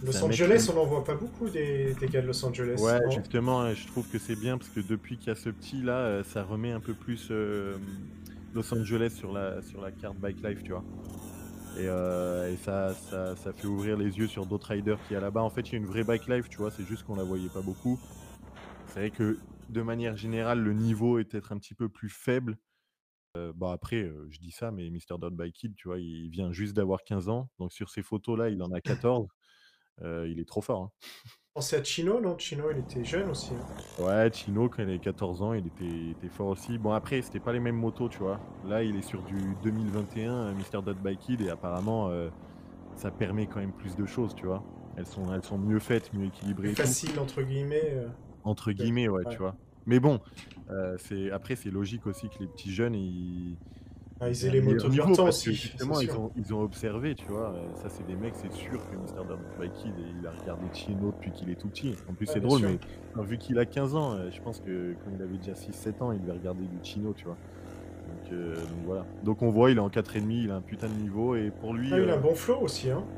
Los 0.00 0.22
mec 0.22 0.40
Angeles, 0.40 0.66
qui 0.66 0.70
on 0.70 0.74
n'en 0.74 0.86
voit 0.86 1.04
pas 1.04 1.14
beaucoup 1.16 1.48
des 1.50 1.94
des 1.94 2.08
gars 2.08 2.22
de 2.22 2.26
Los 2.26 2.44
Angeles, 2.44 2.96
ouais, 2.96 2.98
non? 3.00 3.30
justement, 3.30 3.74
je 3.74 3.86
trouve 3.86 4.08
que 4.08 4.18
c'est 4.18 4.36
bien 4.36 4.58
parce 4.58 4.70
que 4.70 4.80
depuis 4.80 5.18
qu'il 5.18 5.28
y 5.30 5.32
a 5.32 5.34
ce 5.34 5.50
petit 5.50 5.82
là, 5.82 6.20
heu, 6.20 6.22
ça 6.24 6.44
remet 6.44 6.72
un 6.72 6.80
peu 6.80 6.94
plus, 6.94 7.30
hem, 7.30 8.08
Los 8.52 8.72
Angeles 8.74 9.10
sur 9.16 9.32
la 9.32 9.62
sur 9.62 9.80
la 9.80 9.92
carte 9.92 10.18
bike 10.18 10.42
life, 10.42 10.62
tu 10.62 10.72
vois? 10.72 10.88
Et 11.74 11.84
et 11.86 12.56
ça 12.58 12.94
ça 12.96 13.36
ça 13.36 13.52
fait 13.54 13.66
ouvrir 13.68 13.96
les 13.98 14.18
yeux 14.18 14.28
sur 14.28 14.46
d'autres 14.46 14.68
riders 14.70 15.02
qu'il 15.02 15.14
y 15.14 15.18
a 15.18 15.20
là-bas. 15.20 15.42
En 15.42 15.50
fait, 15.50 15.70
il 15.70 15.74
y 15.74 15.76
a 15.76 15.78
une 15.80 15.86
vraie 15.86 16.04
bike 16.04 16.28
life, 16.28 16.48
tu 16.50 16.58
vois? 16.62 16.70
C'est 16.72 16.84
juste 16.86 17.04
qu'on 17.04 17.16
la 17.16 17.24
voyait 17.24 17.50
pas 17.50 17.62
beaucoup. 17.62 18.02
C'est 18.86 19.00
vrai 19.00 19.12
que, 19.12 19.44
de 19.68 19.82
manière 19.82 20.16
générale, 20.16 20.60
le 20.62 20.72
niveau 20.74 21.18
est 21.18 21.24
peut-être 21.26 21.52
un 21.52 21.58
petit 21.58 21.74
peu 21.74 21.88
plus 21.90 22.10
faible. 22.10 22.58
Heu, 23.36 23.52
bah, 23.54 23.72
après, 23.72 24.10
je 24.28 24.38
dis 24.40 24.50
ça, 24.52 24.70
mais 24.72 24.90
Mister 24.90 25.14
Dirt 25.20 25.32
Bike 25.32 25.54
Kid, 25.54 25.74
tu 25.76 25.88
vois, 25.88 25.98
il 26.00 26.28
vient 26.30 26.52
juste 26.52 26.74
d'avoir 26.74 27.04
15 27.04 27.28
ans. 27.28 27.50
Donc 27.58 27.72
sur 27.72 27.90
ces 27.90 28.02
photos-là, 28.02 28.50
il 28.50 28.62
en 28.62 28.72
a 28.72 28.80
14. 28.80 29.28
Heu, 30.02 30.28
il 30.30 30.40
est 30.40 30.44
trop 30.48 30.60
fort, 30.62 30.82
hein. 30.82 30.92
Pensez 31.54 31.76
à 31.76 31.84
Chino, 31.84 32.20
non? 32.20 32.36
Chino, 32.38 32.72
il 32.72 32.78
était 32.78 33.04
jeune 33.04 33.30
aussi, 33.30 33.54
hein? 33.54 33.64
Ouais, 33.98 34.30
Chino, 34.32 34.68
quand 34.70 34.82
il 34.82 34.88
avait 34.88 34.98
14 35.00 35.42
ans, 35.42 35.52
il 35.52 35.66
était 35.66 35.84
il 35.84 36.10
était 36.12 36.28
fort 36.30 36.48
aussi. 36.48 36.78
Bon, 36.78 36.92
après, 36.92 37.20
c'était 37.22 37.40
pas 37.40 37.52
les 37.52 37.60
mêmes 37.60 37.76
motos, 37.76 38.08
tu 38.08 38.22
vois? 38.22 38.46
Là, 38.62 38.82
il 38.82 38.96
est 38.96 39.02
sur 39.02 39.22
du 39.22 39.56
2021, 39.56 40.50
heu, 40.50 40.54
Mister 40.54 40.80
Dirt 40.82 40.96
Bike 40.98 41.20
Kid 41.20 41.40
et 41.42 41.50
apparemment, 41.50 42.10
heu, 42.10 42.32
ça 42.94 43.12
permet 43.12 43.48
quand 43.48 43.60
même 43.60 43.74
plus 43.74 43.96
de 43.96 44.06
choses, 44.06 44.34
tu 44.34 44.46
vois? 44.46 44.68
Elles 44.96 45.06
sont 45.06 45.32
elles 45.32 45.44
sont 45.44 45.58
mieux 45.58 45.80
faites, 45.80 46.12
mieux 46.14 46.26
Plus 46.58 46.70
équilibrées 46.70 46.76
tout. 46.76 46.96
facile 46.96 47.18
entre 47.18 47.42
guillemets, 47.42 47.92
heu, 47.94 48.10
Entre 48.42 48.72
guillemets, 48.72 49.08
ouais, 49.08 49.24
Ouais. 49.24 49.34
tu 49.34 49.42
vois? 49.42 49.58
Mais 49.86 50.00
bon, 50.00 50.20
c'est 50.98 51.30
après 51.30 51.56
c'est 51.56 51.70
logique 51.70 52.06
aussi 52.06 52.30
que 52.30 52.38
les 52.40 52.48
petits 52.48 52.72
jeunes, 52.72 52.94
ils 52.94 53.58
Ah, 54.22 54.28
ils 54.28 54.44
aient 54.44 54.50
un 54.50 54.50
les 54.50 54.60
temps 55.12 55.28
aussi, 55.28 55.54
justement 55.56 56.00
ont 56.16 56.30
ils 56.34 56.52
ont 56.54 56.60
observé, 56.60 57.14
tu 57.14 57.30
vois? 57.30 57.54
Heu, 57.70 57.74
ça 57.74 57.88
c'est 57.88 58.04
des 58.04 58.16
mecs, 58.16 58.36
c'est 58.36 58.50
sûr 58.52 58.84
que 58.86 58.94
Mister 58.96 59.22
Bike 59.56 59.72
Kid, 59.72 59.96
il 59.98 60.26
a 60.26 60.32
regardé 60.32 60.70
Chino 60.72 61.12
depuis 61.12 61.32
qu'il 61.32 61.48
est 61.50 61.56
tout 61.56 61.70
petit. 61.70 62.00
En 62.06 62.14
plus, 62.14 62.26
Ouais, 62.26 62.36
c'est 62.36 62.40
drôle, 62.40 62.60
sûr. 62.60 62.70
mais 62.70 62.80
enfin, 63.14 63.24
vu 63.26 63.38
qu'il 63.38 63.58
a 63.58 63.66
15 63.66 63.94
ans, 63.94 64.14
heu, 64.18 64.30
je 64.30 64.40
pense 64.42 64.60
que 64.60 64.94
quand 65.00 65.10
il 65.10 65.22
avait 65.22 65.38
déjà 65.38 65.54
6-7 65.54 66.02
ans, 66.02 66.12
il 66.12 66.20
devait 66.20 66.32
regarder 66.32 66.68
du 66.68 66.80
Chino, 66.82 67.14
tu 67.14 67.28
vois? 67.28 67.40
Donc 68.06 68.32
heu, 68.32 68.66
donc 68.68 68.84
voilà. 68.84 69.10
Donc 69.22 69.42
on 69.42 69.50
voit, 69.50 69.70
il 69.72 69.78
est 69.78 69.80
en 69.80 69.90
4,5, 69.90 70.44
il 70.44 70.50
a 70.52 70.56
un 70.56 70.62
putain 70.62 70.90
de 70.90 70.94
niveau 70.96 71.36
et 71.36 71.52
pour 71.52 71.74
lui, 71.74 71.92
Ah, 71.92 71.98
il 72.00 72.10
a 72.10 72.14
un 72.14 72.16
heu, 72.18 72.20
bon 72.20 72.34
flow 72.34 72.58
aussi, 72.60 72.90
hein? 72.90 73.10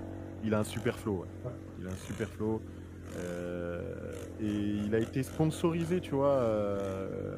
il 0.42 0.54
a 0.54 0.58
un 0.60 0.64
super 0.64 0.98
flow, 0.98 1.20
ouais. 1.22 1.28
Ouais. 1.44 1.52
Il 1.76 1.86
a 1.86 1.92
un 1.92 1.96
super 1.96 2.30
flow, 2.30 2.64
et 4.38 4.84
il 4.84 4.94
a 4.94 4.98
été 5.00 5.22
sponsorisé, 5.22 6.00
tu 6.00 6.14
vois? 6.14 6.40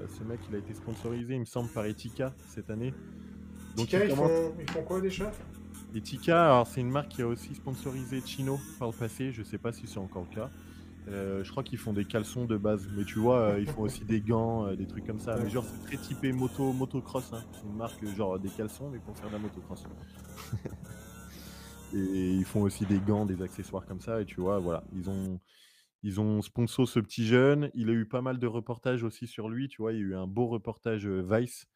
Ce 0.09 0.25
mec, 0.25 0.49
il 0.49 0.55
a 0.55 0.59
été 0.59 0.75
sponsorisé, 0.75 1.35
il 1.35 1.41
me 1.41 1.45
semble, 1.45 1.71
par 1.71 1.87
Etika 1.87 2.37
cette 2.45 2.71
année 2.71 2.99
Donc, 3.77 3.87
Tika, 3.87 4.05
ils 4.05 4.15
font, 4.15 4.55
ils 4.61 4.71
font 4.71 4.83
quoi 4.83 5.01
déjà? 5.01 5.33
Et 5.95 6.01
Tika, 6.01 6.47
alors 6.47 6.67
c'est 6.67 6.81
une 6.81 6.91
marque 6.91 7.09
qui 7.09 7.23
a 7.23 7.27
aussi 7.27 7.55
sponsorisé 7.55 8.21
Chino 8.25 8.59
par 8.79 8.89
le 8.89 8.95
passé, 8.95 9.33
je 9.33 9.43
sais 9.43 9.59
pas 9.59 9.73
si 9.73 9.87
c'est 9.87 9.99
encore 9.99 10.27
le 10.29 10.35
cas. 10.35 10.51
Euh, 11.09 11.45
je 11.45 11.51
crois 11.51 11.63
qu'ils 11.63 11.79
font 11.79 11.93
des 11.93 12.05
caleçons 12.05 12.47
de 12.47 12.57
base, 12.57 12.89
mais 12.97 13.05
tu 13.05 13.19
vois, 13.19 13.41
euh, 13.41 13.61
ils 13.61 13.69
font 13.69 13.83
aussi 13.83 14.05
des 14.05 14.21
gants, 14.21 14.67
euh, 14.67 14.75
des 14.75 14.87
trucs 14.87 15.07
comme 15.07 15.21
ça. 15.21 15.37
Mais 15.37 15.51
genre, 15.51 15.65
c'est 15.65 15.87
très 15.87 15.97
typé 15.99 16.33
moto, 16.33 16.73
motocross. 16.73 17.33
Hein. 17.33 17.45
C'est 17.53 17.67
une 17.67 17.77
marque 17.77 18.05
genre 18.17 18.39
des 18.39 18.49
caleçons, 18.49 18.89
mais 18.91 18.99
pour 18.99 19.17
faire 19.17 19.29
de 19.29 19.35
la 19.35 19.39
motocross. 19.39 19.85
et 21.95 22.31
ils 22.31 22.45
font 22.45 22.63
aussi 22.63 22.87
des 22.87 23.01
gants, 23.01 23.27
des 23.27 23.43
accessoires 23.43 23.85
comme 23.85 24.01
ça. 24.01 24.23
Et 24.23 24.25
tu 24.25 24.41
vois, 24.41 24.59
voilà, 24.59 24.83
ils 24.95 25.11
ont, 25.11 25.39
ils 26.03 26.21
ont 26.21 26.41
sponsor 26.41 26.89
ce 26.89 27.01
petit 27.01 27.27
jeune. 27.27 27.71
Il 27.75 27.91
a 27.91 27.93
eu 27.93 28.07
pas 28.07 28.23
mal 28.23 28.39
de 28.39 28.47
reportages 28.47 29.03
aussi 29.03 29.27
sur 29.27 29.51
lui. 29.51 29.69
Tu 29.69 29.83
vois, 29.83 29.93
il 29.93 29.99
y 29.99 30.03
a 30.03 30.05
eu 30.05 30.15
un 30.15 30.27
beau 30.27 30.47
reportage 30.47 31.07
Vice 31.07 31.67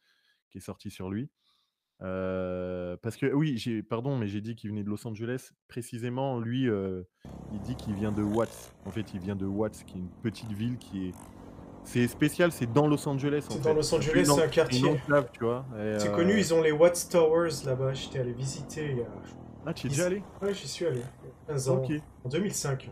qui 0.49 0.57
est 0.57 0.63
sorti 0.63 0.91
sur 0.91 1.11
lui. 1.11 1.29
Euh, 2.01 2.97
parce 3.03 3.17
que 3.17 3.27
oui, 3.33 3.59
j'ai 3.59 3.83
pardon, 3.83 4.17
mais 4.17 4.29
j'ai 4.29 4.41
dit 4.41 4.55
qu'il 4.55 4.71
venait 4.71 4.85
de 4.85 4.89
Los 4.89 5.07
Angeles. 5.07 5.51
Précisément, 5.67 6.39
lui, 6.39 6.69
euh, 6.69 7.03
il 7.53 7.61
dit 7.61 7.75
qu'il 7.75 7.95
vient 7.95 8.13
de 8.13 8.23
Watts. 8.23 8.73
En 8.87 8.91
fait, 8.91 9.13
il 9.15 9.21
vient 9.21 9.35
de 9.37 9.47
Watts, 9.47 9.85
qui 9.87 9.97
est 9.97 10.01
une 10.01 10.09
petite 10.23 10.53
ville 10.53 10.79
qui 10.79 11.09
est. 11.09 11.15
C'est 11.85 12.07
spécial, 12.07 12.53
c'est 12.53 12.71
dans 12.73 12.87
Los 12.87 13.09
Angeles. 13.09 13.47
C'est 13.49 13.63
dans 13.63 13.73
Los 13.73 13.95
Angeles, 13.95 14.27
c'est 14.27 14.43
un 14.43 14.49
quartier. 14.49 14.89
enclave, 14.91 15.29
tu 15.33 15.45
vois. 15.45 15.65
C'est 15.99 16.09
euh, 16.09 16.15
connu, 16.15 16.35
ils 16.39 16.53
ont 16.55 16.63
les 16.63 16.73
Watts 16.73 17.09
Towers 17.11 17.65
là-bas. 17.65 17.95
J'étais 17.95 18.19
allé 18.21 18.33
visiter 18.33 18.91
il 18.91 18.99
y 18.99 19.01
a. 19.01 19.07
Ah, 19.67 19.75
tu 19.75 19.87
es 19.87 19.91
ils- 19.91 19.95
déjà 19.95 20.07
allé? 20.07 20.23
Ouais, 20.43 20.55
j'y 20.55 20.69
suis 20.69 20.87
allé. 20.87 21.01
il 21.25 21.29
y 21.29 21.31
a 21.31 21.53
15 21.55 21.69
ans. 21.71 21.83
Ok, 21.83 21.93
En 22.25 22.29
2005. 22.29 22.91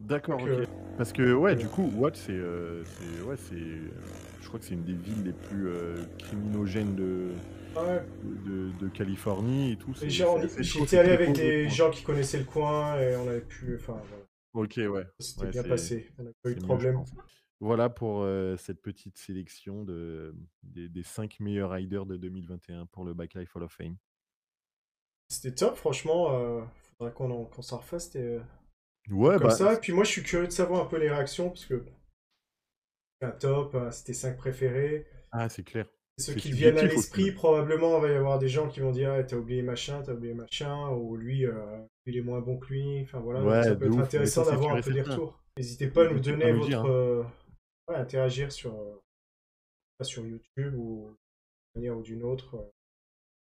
d'accord, 0.00 0.42
ok. 0.42 0.66
Parce 0.96 1.12
que 1.12 1.32
ouais, 1.32 1.54
du 1.54 1.68
coup, 1.68 1.90
Watts, 1.96 2.16
c'est, 2.16 2.32
ouais, 2.32 3.36
c'est, 3.36 3.56
je 4.42 4.48
crois 4.48 4.58
que 4.58 4.66
c'est 4.66 4.74
une 4.74 4.84
des 4.84 4.94
villes 4.94 5.22
les 5.24 5.32
plus 5.32 5.68
criminogènes 6.18 6.96
de, 6.96 7.28
Ouais, 7.76 8.02
de, 8.44 8.72
de 8.78 8.88
Californie 8.88 9.72
et 9.72 9.76
tout. 9.76 9.92
J'étais 9.94 10.98
allé 10.98 11.10
avec 11.12 11.32
des 11.32 11.68
gens 11.68 11.90
qui 11.90 12.02
connaissaient 12.02 12.38
le 12.38 12.44
coin 12.44 12.98
et 13.00 13.14
on 13.16 13.28
avait 13.28 13.40
pu. 13.40 13.76
Enfin, 13.76 14.00
voilà. 14.08 14.24
Ok, 14.54 14.76
ouais. 14.78 15.06
C'était 15.20 15.44
Ouais, 15.44 15.50
bien 15.50 15.62
passé. 15.62 16.10
On 16.18 16.24
n'a 16.24 16.30
pas 16.42 16.50
eu 16.50 16.54
de 16.56 16.64
problème. 16.64 17.02
Voilà 17.60 17.88
pour 17.90 18.22
euh, 18.22 18.56
cette 18.56 18.80
petite 18.82 19.18
sélection 19.18 19.82
de, 19.84 20.34
des, 20.62 20.88
des 20.88 21.02
5 21.02 21.40
meilleurs 21.40 21.70
riders 21.70 22.06
de 22.06 22.16
2021 22.16 22.86
pour 22.86 23.04
le 23.04 23.14
Backlife 23.14 23.54
Hall 23.56 23.64
of 23.64 23.72
Fame. 23.72 23.96
C'était 25.28 25.54
top, 25.54 25.76
franchement. 25.76 26.32
Euh, 26.34 26.62
faudrait 26.98 27.12
qu'on 27.12 27.30
en- 27.30 27.44
qu'on 27.44 27.62
s'en 27.62 27.78
refasse. 27.78 28.06
C'était 28.06 28.22
euh, 28.22 28.40
Ouais, 29.10 29.36
comme 29.38 29.48
bah, 29.48 29.50
ça. 29.50 29.74
Et 29.74 29.80
puis 29.80 29.92
moi, 29.92 30.04
je 30.04 30.10
suis 30.10 30.22
curieux 30.22 30.46
de 30.46 30.52
savoir 30.52 30.82
un 30.84 30.86
peu 30.88 30.98
les 30.98 31.10
réactions 31.10 31.48
parce 31.48 31.66
que. 31.66 31.84
Un 33.20 33.32
top, 33.32 33.74
euh, 33.74 33.90
c'était 33.90 34.14
5 34.14 34.36
préférés. 34.36 35.06
ah, 35.32 35.48
c'est 35.48 35.64
clair. 35.64 35.86
Ceux 36.18 36.34
qui 36.34 36.50
viennent 36.50 36.78
à 36.78 36.82
l'esprit, 36.82 37.30
probablement, 37.32 37.96
il 37.98 38.02
va 38.02 38.08
y 38.10 38.14
avoir 38.16 38.38
des 38.40 38.48
gens 38.48 38.68
qui 38.68 38.80
vont 38.80 38.90
dire 38.90 39.12
Ah, 39.12 39.22
T'as 39.22 39.36
oublié 39.36 39.62
machin, 39.62 40.02
t'as 40.02 40.14
oublié 40.14 40.34
machin, 40.34 40.88
ou 40.90 41.16
lui, 41.16 41.46
euh, 41.46 41.80
il 42.06 42.16
est 42.16 42.22
moins 42.22 42.40
bon 42.40 42.58
que 42.58 42.66
lui. 42.72 43.02
Enfin 43.02 43.20
voilà, 43.20 43.42
Ouais, 43.44 43.62
ça 43.62 43.76
peut 43.76 43.86
être 43.86 43.94
ouf, 43.94 44.00
intéressant 44.00 44.44
d'avoir 44.44 44.74
un 44.76 44.80
peu 44.80 44.92
des 44.92 45.02
retours. 45.02 45.40
N'hésitez 45.56 45.88
pas 45.88 46.06
à 46.08 46.12
nous 46.12 46.18
donner 46.20 46.52
votre. 46.52 46.74
hein. 46.74 46.84
euh, 46.88 47.22
ouais, 47.88 47.96
interagir 47.96 48.50
sur, 48.50 48.74
euh, 48.74 49.00
sur 50.02 50.26
YouTube 50.26 50.74
ou 50.76 51.16
d'une 51.74 51.82
manière 51.82 51.96
ou 51.98 52.02
d'une 52.02 52.22
autre. 52.24 52.68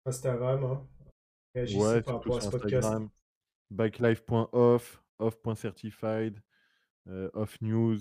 Instagram. 0.06 0.64
Hein. 0.64 0.86
Réagissez 1.54 1.80
Ouais, 1.82 2.02
par 2.02 2.14
rapport 2.16 2.36
à 2.36 2.40
ce 2.40 2.50
podcast. 2.50 2.88
Backlife.off, 3.70 5.02
off.certified, 5.18 6.40
off 7.34 7.60
news 7.60 7.98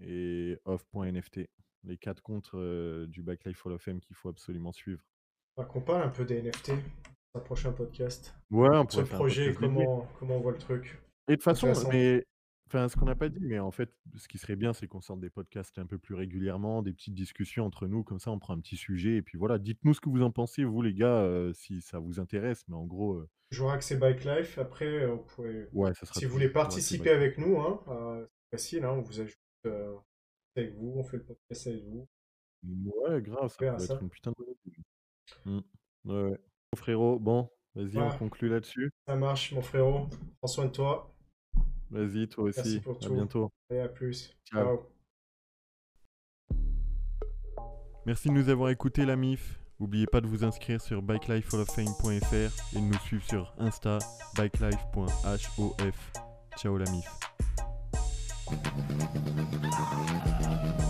et 0.00 0.58
off.nft. 0.64 1.48
Les 1.84 1.96
quatre 1.96 2.22
comptes 2.22 2.50
euh, 2.54 3.06
du 3.06 3.22
Backlife 3.22 3.64
Hall 3.64 3.72
of 3.72 3.82
Fame 3.82 4.00
qu'il 4.00 4.16
faut 4.16 4.28
absolument 4.28 4.72
suivre. 4.72 5.02
Faudra 5.54 5.70
qu'on 5.70 5.80
parle 5.80 6.02
un 6.02 6.08
peu 6.08 6.24
des 6.24 6.42
NFT 6.42 6.72
un 7.34 7.40
prochain 7.40 7.72
podcast. 7.72 8.34
Ouais, 8.50 8.68
on 8.72 8.80
un 8.80 9.04
projet, 9.04 9.54
comment, 9.54 10.08
comment 10.18 10.36
on 10.36 10.40
voit 10.40 10.52
le 10.52 10.58
truc? 10.58 10.98
Et 11.28 11.32
de 11.32 11.36
toute 11.36 11.44
façon, 11.44 11.72
mais 11.92 12.26
enfin, 12.66 12.88
ce 12.88 12.96
qu'on 12.96 13.04
n'a 13.04 13.14
pas 13.14 13.28
dit, 13.28 13.40
mais 13.40 13.58
en 13.58 13.70
fait, 13.70 13.90
ce 14.16 14.28
qui 14.28 14.38
serait 14.38 14.56
bien, 14.56 14.72
c'est 14.72 14.88
qu'on 14.88 15.00
sorte 15.00 15.20
des 15.20 15.30
podcasts 15.30 15.78
un 15.78 15.86
peu 15.86 15.98
plus 15.98 16.14
régulièrement, 16.14 16.82
des 16.82 16.92
petites 16.92 17.14
discussions 17.14 17.64
entre 17.64 17.86
nous, 17.86 18.02
comme 18.02 18.18
ça, 18.18 18.30
on 18.30 18.38
prend 18.38 18.54
un 18.54 18.60
petit 18.60 18.76
sujet, 18.76 19.16
et 19.16 19.22
puis 19.22 19.38
voilà, 19.38 19.58
dites-nous 19.58 19.94
ce 19.94 20.00
que 20.00 20.08
vous 20.08 20.22
en 20.22 20.30
pensez, 20.30 20.64
vous 20.64 20.82
les 20.82 20.94
gars, 20.94 21.20
euh, 21.20 21.52
si 21.52 21.80
ça 21.82 21.98
vous 21.98 22.18
intéresse, 22.18 22.64
mais 22.68 22.76
en 22.76 22.86
gros, 22.86 23.14
euh, 23.14 23.28
Toujours 23.50 23.70
accès 23.70 23.96
Bike 23.96 24.24
Life. 24.24 24.58
Après, 24.58 24.84
euh, 24.84 25.14
vous 25.14 25.22
pouvez 25.22 25.68
ouais, 25.72 25.94
ça 25.94 26.04
sera. 26.04 26.20
Si 26.20 26.26
vous 26.26 26.32
voulez 26.32 26.50
participer 26.50 27.10
avec 27.10 27.38
nous, 27.38 27.58
hein, 27.58 27.80
euh, 27.88 28.26
c'est 28.26 28.58
facile, 28.58 28.84
hein, 28.84 28.92
on 28.92 29.00
vous 29.00 29.20
ajoute 29.20 29.38
avec 30.58 30.74
vous, 30.76 30.92
on 30.96 31.02
fait 31.04 31.16
le 31.18 31.24
podcast 31.24 31.66
avec 31.68 31.84
vous. 31.84 32.06
Ouais, 32.64 33.22
grave, 33.22 33.48
ça 33.50 33.56
verra 33.60 33.76
pourrait 33.76 33.86
ça. 33.86 33.94
être 33.94 34.02
une 34.02 34.10
putain 34.10 34.30
de 34.32 34.36
bonne 34.38 34.54
idée. 34.66 34.76
Mm. 35.44 35.60
Ouais, 36.04 36.22
ouais. 36.30 36.38
Bon, 36.72 36.76
frérot, 36.76 37.18
bon, 37.18 37.48
vas-y, 37.74 37.98
on 37.98 38.18
conclut 38.18 38.48
là-dessus. 38.48 38.90
Ça 39.06 39.16
marche, 39.16 39.52
mon 39.52 39.62
frérot. 39.62 40.06
Prends 40.40 40.48
soin 40.48 40.66
de 40.66 40.72
toi. 40.72 41.14
Vas-y, 41.90 42.28
toi 42.28 42.44
Merci 42.44 42.60
aussi. 42.60 42.80
pour 42.80 42.96
À 42.96 43.00
tout. 43.00 43.14
bientôt. 43.14 43.50
Et 43.70 43.80
à 43.80 43.88
plus. 43.88 44.36
Ciao. 44.44 44.62
Ciao. 44.64 44.86
Merci 48.06 48.28
de 48.28 48.34
nous 48.34 48.48
avoir 48.48 48.70
écoutés, 48.70 49.04
la 49.04 49.16
MIF. 49.16 49.60
N'oubliez 49.80 50.06
pas 50.06 50.20
de 50.20 50.26
vous 50.26 50.42
inscrire 50.44 50.80
sur 50.80 51.02
bikelifehalloffame.fr 51.02 52.76
et 52.76 52.80
de 52.80 52.84
nous 52.84 52.98
suivre 52.98 53.22
sur 53.24 53.54
Insta, 53.58 53.98
bikelife.hof. 54.36 56.12
Ciao, 56.56 56.76
la 56.76 56.90
MIF. 56.90 57.67
Thank 58.50 58.66
you. 60.80 60.87